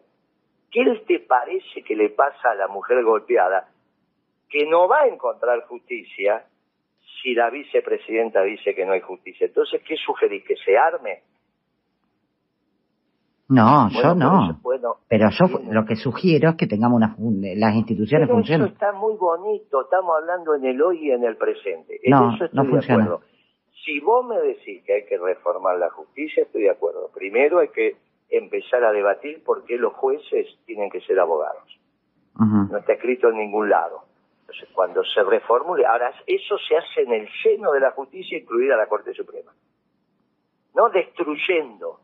[0.71, 3.67] ¿qué te parece que le pasa a la mujer golpeada?
[4.49, 6.45] Que no va a encontrar justicia
[7.23, 9.47] si la vicepresidenta dice que no hay justicia.
[9.47, 10.43] Entonces, ¿qué sugerís?
[10.45, 11.21] ¿Que se arme?
[13.49, 14.59] No, yo no.
[15.07, 17.15] pero yo lo que sugiero es que tengamos una,
[17.55, 18.67] las instituciones pero funcionen.
[18.67, 21.99] Eso está muy bonito, estamos hablando en el hoy y en el presente.
[22.07, 23.17] no, no funciona.
[23.85, 27.11] Si vos me decís que hay que reformar la justicia, estoy de acuerdo.
[27.13, 27.97] Primero hay que
[28.29, 31.79] empezar a debatir por qué los jueces tienen que ser abogados.
[32.35, 34.02] No está escrito en ningún lado.
[34.43, 38.77] Entonces, cuando se reformule, ahora eso se hace en el seno de la justicia, incluida
[38.77, 39.51] la Corte Suprema.
[40.75, 42.03] No destruyendo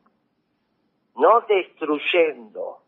[1.20, 2.80] no destruyendo.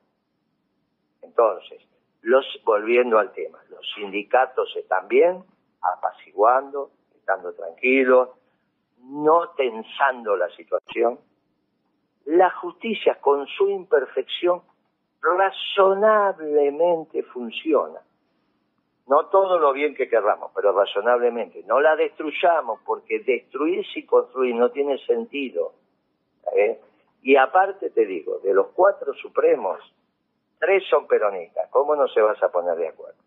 [1.21, 1.81] Entonces,
[2.21, 5.43] los, volviendo al tema, los sindicatos están bien,
[5.81, 8.29] apaciguando, estando tranquilos,
[9.03, 11.19] no tensando la situación.
[12.25, 14.61] La justicia, con su imperfección,
[15.21, 17.99] razonablemente funciona.
[19.07, 21.63] No todo lo bien que querramos, pero razonablemente.
[21.67, 25.73] No la destruyamos, porque destruir y construir no tiene sentido.
[26.55, 26.79] ¿eh?
[27.23, 29.79] Y aparte te digo, de los cuatro supremos,
[30.59, 31.69] tres son peronistas.
[31.69, 33.17] ¿Cómo no se vas a poner de acuerdo?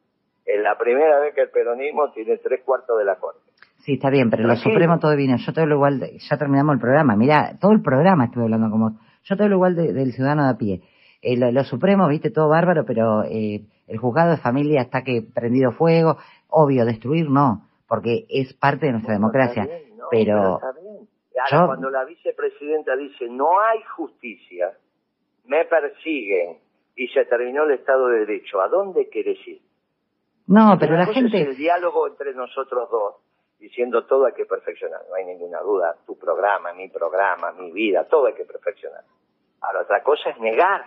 [0.45, 3.41] Es la primera vez que el peronismo tiene tres cuartos de la corte.
[3.79, 5.37] Sí, está bien, pero los supremos todo vino.
[5.37, 7.17] Yo te hablo igual, ya terminamos el programa.
[7.17, 8.99] Mira, todo el programa estuve hablando como...
[9.25, 10.81] Yo te hablo igual del ciudadano de a pie.
[11.23, 15.73] Eh, los supremos, viste, todo bárbaro, pero eh, el juzgado de familia está que prendido
[15.73, 16.17] fuego.
[16.49, 19.69] Obvio, destruir no, porque es parte de nuestra democracia.
[20.11, 20.61] pero
[21.51, 24.73] Ahora, cuando la vicepresidenta dice no hay justicia,
[25.45, 26.59] me persiguen
[26.97, 29.61] y se terminó el Estado de Derecho, ¿a dónde quieres ir?
[30.47, 31.43] No, pero la gente...
[31.43, 33.17] Es el diálogo entre nosotros dos,
[33.59, 38.07] diciendo todo hay que perfeccionar, no hay ninguna duda, tu programa, mi programa, mi vida,
[38.09, 39.03] todo hay que perfeccionar.
[39.61, 40.85] Ahora, otra cosa es negar,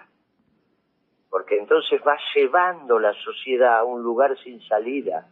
[1.30, 5.28] porque entonces va llevando la sociedad a un lugar sin salida.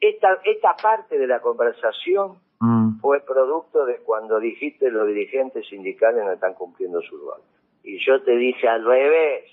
[0.00, 3.00] Esta, esta parte de la conversación Mm.
[3.00, 7.42] fue producto de cuando dijiste los dirigentes sindicales no están cumpliendo su rol.
[7.82, 9.44] Y yo te dije al revés,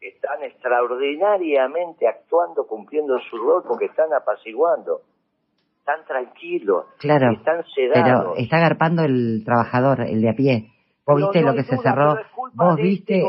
[0.00, 5.00] están extraordinariamente actuando, cumpliendo su rol porque están apaciguando,
[5.78, 8.34] están tranquilos, están sedados.
[8.34, 10.70] Pero está agarpando el trabajador, el de a pie.
[11.08, 12.18] Vos viste lo que se cerró.
[12.52, 13.22] Vos este viste.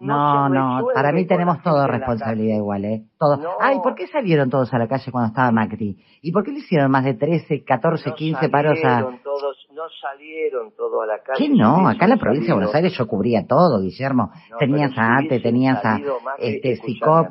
[0.00, 3.02] no, no, para mí tenemos toda responsabilidad igual, ¿eh?
[3.18, 3.38] Todos.
[3.60, 6.02] Ay, ¿por qué salieron todos a la calle cuando estaba Macri?
[6.22, 9.02] ¿Y por qué le hicieron más de 13, 14, 15 paros a.?
[9.22, 11.36] Todos, no salieron todos a la calle.
[11.36, 11.86] ¿Qué no?
[11.86, 14.30] Acá en la provincia de Buenos Aires yo cubría todo, Guillermo.
[14.58, 15.98] tenías a ATE, tenías a.
[16.38, 17.28] Este, SICOP.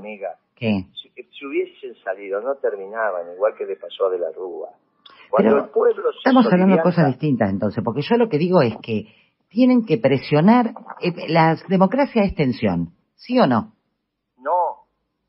[0.55, 0.85] ¿Qué?
[0.93, 4.69] Si, si hubiesen salido, no terminaban, igual que le pasó a De la Rúa
[5.31, 8.61] Cuando el pueblo se estamos hablando de cosas distintas entonces, porque yo lo que digo
[8.61, 9.22] es que
[9.53, 13.71] tienen que presionar, eh, la democracia es tensión, ¿sí o no?
[14.39, 14.87] No,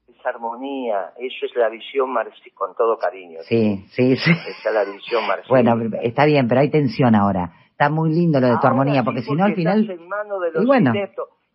[0.09, 3.41] es armonía, eso es la visión marxista, con todo cariño.
[3.43, 4.31] Sí, sí, sí.
[4.31, 5.53] Esa es la visión marxista.
[5.53, 7.53] Bueno, está bien, pero hay tensión ahora.
[7.71, 9.91] Está muy lindo lo de tu Ahora armonía, sí, porque si no al final...
[9.91, 10.93] en manos de los Y bueno.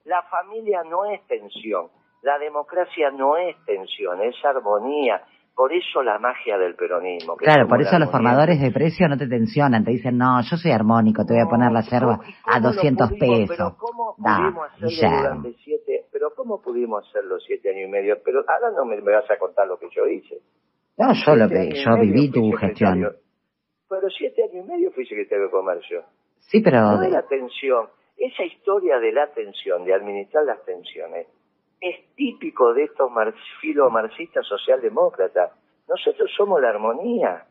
[0.05, 1.87] La familia no es tensión,
[2.21, 5.23] la democracia no es tensión, es armonía.
[5.59, 7.35] Por eso la magia del peronismo.
[7.35, 10.39] que Claro, por la eso los formadores de precio no te tensionan, te dicen, no,
[10.41, 12.71] yo soy armónico, te voy a poner la No, yerba ¿cómo- y a cómo lo
[12.71, 13.57] 200 pudimos- pesos.
[13.57, 16.05] Pero ¿cómo Da, pudimos hacerlo durante siete?
[16.13, 18.15] Pero ¿cómo pudimos hacerlo siete años y medio?
[18.23, 20.37] Pero ahora no me, me vas a contar lo que yo hice.
[20.97, 23.11] No, yo, lo, y yo viví tu gestión.
[23.89, 26.03] Pero siete años y medio fui secretario de Comercio.
[26.39, 26.79] Sí, pero...
[26.83, 27.87] No era tensión.
[28.15, 31.27] Esa historia de la tensión, de administrar las tensiones,
[31.81, 35.51] es típico de estos mar filomarxistas socialdemócratas.
[35.87, 37.45] Nosotros somos la armonía.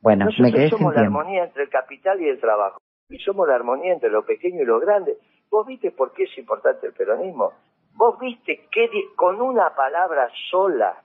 [0.00, 1.18] Bueno, Nosotros somos la tiempo.
[1.20, 2.78] armonía entre el capital y el trabajo.
[3.08, 5.16] Y somos la armonía entre lo pequeño y lo grande.
[5.50, 7.52] ¿Vos viste por qué es importante el peronismo?
[7.94, 11.02] ¿Vos viste que con una palabra sola,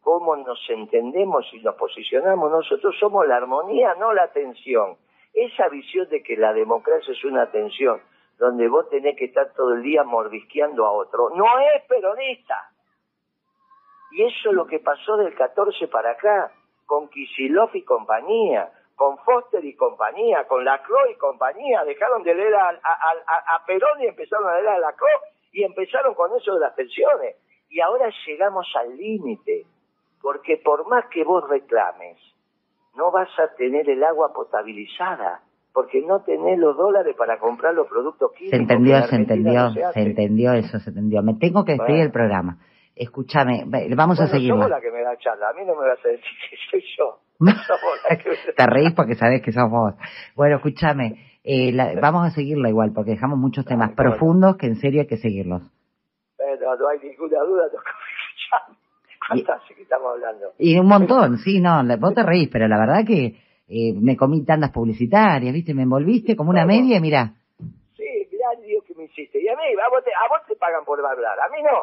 [0.00, 2.50] cómo nos entendemos y nos posicionamos?
[2.50, 4.96] Nosotros somos la armonía, no la tensión.
[5.32, 8.00] Esa visión de que la democracia es una tensión,
[8.44, 12.70] donde vos tenés que estar todo el día mordisqueando a otro, no es peronista.
[14.12, 16.52] Y eso es lo que pasó del 14 para acá,
[16.86, 21.82] con Kisilov y compañía, con Foster y compañía, con Lacroix y compañía.
[21.84, 25.20] Dejaron de leer a, a- Perón y empezaron a leer a Lacroix
[25.52, 27.36] y empezaron con eso de las tensiones.
[27.70, 29.64] Y ahora llegamos al límite,
[30.22, 32.18] porque por más que vos reclames,
[32.94, 35.40] no vas a tener el agua potabilizada,
[35.74, 38.56] porque no tenés los dólares para comprar los productos químicos.
[38.56, 41.22] Se entendió, en se entendió, no se entendió eso, se entendió.
[41.22, 42.02] Me tengo que despedir Bueno.
[42.04, 42.58] del programa.
[42.96, 43.64] Escúchame,
[43.96, 44.56] vamos a Bueno, seguirlo.
[44.60, 46.84] vos la que me da charla, a mí no me vas a decir que soy
[46.96, 47.18] yo.
[48.22, 49.94] Que Te reís porque sabes que sos vos.
[50.36, 54.10] Bueno, escúchame, eh, la- vamos a seguirlo igual porque dejamos muchos temas Ay, qué bueno.
[54.16, 55.62] profundos que en serio hay que seguirlos.
[56.36, 57.80] Pero no hay ninguna duda, no.
[59.28, 60.52] ¿Cuántas hace que estamos hablando?
[60.58, 63.36] Y un montón, sí, no, vos te reís, pero la verdad que
[63.68, 65.74] eh, me comí tandas publicitarias, ¿viste?
[65.74, 67.32] Me envolviste como una media y mirá.
[67.96, 69.40] Sí, mirá lío que me hiciste.
[69.40, 71.78] Y a mí, a vos, te, a vos te pagan por hablar, a mí no.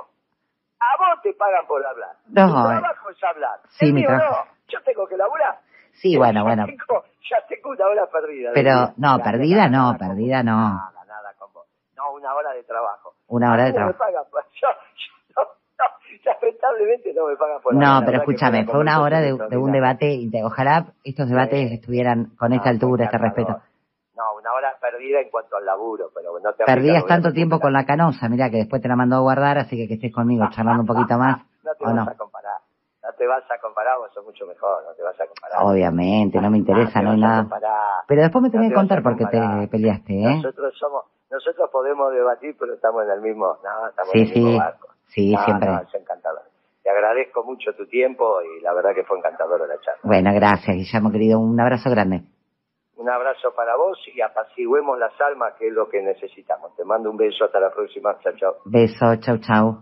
[0.81, 2.15] A vos te pagan por hablar.
[2.27, 3.59] No, tu trabajo es hablar.
[3.69, 4.45] Sí, el mi mío no.
[4.67, 5.59] Yo tengo que laburar.
[5.93, 6.65] Sí, bueno, ya bueno.
[6.65, 8.51] Tengo, ya tengo una hora perdida.
[8.53, 10.51] Pero, no, perdida nada, no, nada perdida no.
[10.57, 11.67] Nada, nada con vos.
[11.95, 13.13] No, una hora de trabajo.
[13.27, 13.97] Una hora de me trabajo.
[13.99, 14.23] pagan
[14.61, 14.67] yo,
[16.41, 17.89] lamentablemente no me pagan por hablar.
[17.89, 21.69] No, La pero escúchame, fue una hora de, un debate y te- ojalá estos debates
[21.69, 21.75] Sí.
[21.75, 23.61] estuvieran con esta Ah, altura, este respeto.
[24.15, 27.73] No, una hora perdida en cuanto al laburo, pero no te Perdías tanto tiempo con
[27.73, 30.45] la canosa, mira que después te la mandó a guardar, así que que estés conmigo
[30.51, 32.01] charlando un poquito más, No te ¿o vas no?
[32.11, 32.57] a comparar.
[33.03, 35.63] No te vas a comparar, vos sos mucho mejor, no te vas a comparar.
[35.63, 37.47] Obviamente, no me interesa, te no hay nada.
[38.07, 40.35] Pero después me No tenés te que vas contar a por qué te peleaste, ¿eh?
[40.35, 44.33] Nosotros somos, nosotros podemos debatir, pero estamos en el mismo, no, estamos Sí, en el
[44.33, 44.87] mismo sí, barco.
[45.13, 45.69] Sí, No, siempre.
[45.69, 46.41] No, es encantador.
[46.83, 50.01] Te agradezco mucho tu tiempo y la verdad que fue encantadora la charla.
[50.03, 52.23] Bueno, gracias, Guillermo, querido, un abrazo grande.
[52.95, 56.75] Un abrazo para vos y apaciguemos las almas, que es lo que necesitamos.
[56.75, 58.17] Te mando un beso, hasta la próxima.
[58.19, 58.55] Chao, chao.
[58.65, 59.81] Beso, chau, chau.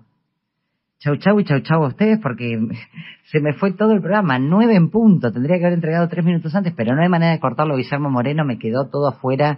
[0.99, 2.57] Chau, chau y chau, chau a ustedes porque
[3.23, 5.31] se me fue todo el programa, nueve en punto.
[5.31, 7.77] Tendría que haber entregado tres minutos antes, pero no hay manera de cortarlo.
[7.77, 9.57] Guillermo Moreno me quedó todo afuera,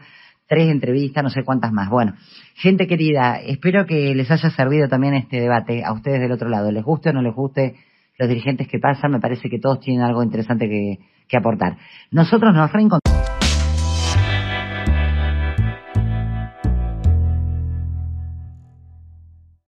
[0.51, 1.89] tres entrevistas, no sé cuántas más.
[1.89, 2.13] Bueno,
[2.55, 6.69] gente querida, espero que les haya servido también este debate a ustedes del otro lado.
[6.73, 7.75] Les guste o no les guste
[8.17, 11.77] los dirigentes que pasan, me parece que todos tienen algo interesante que, aportar.
[12.11, 13.00] Nosotros nos reencontramos.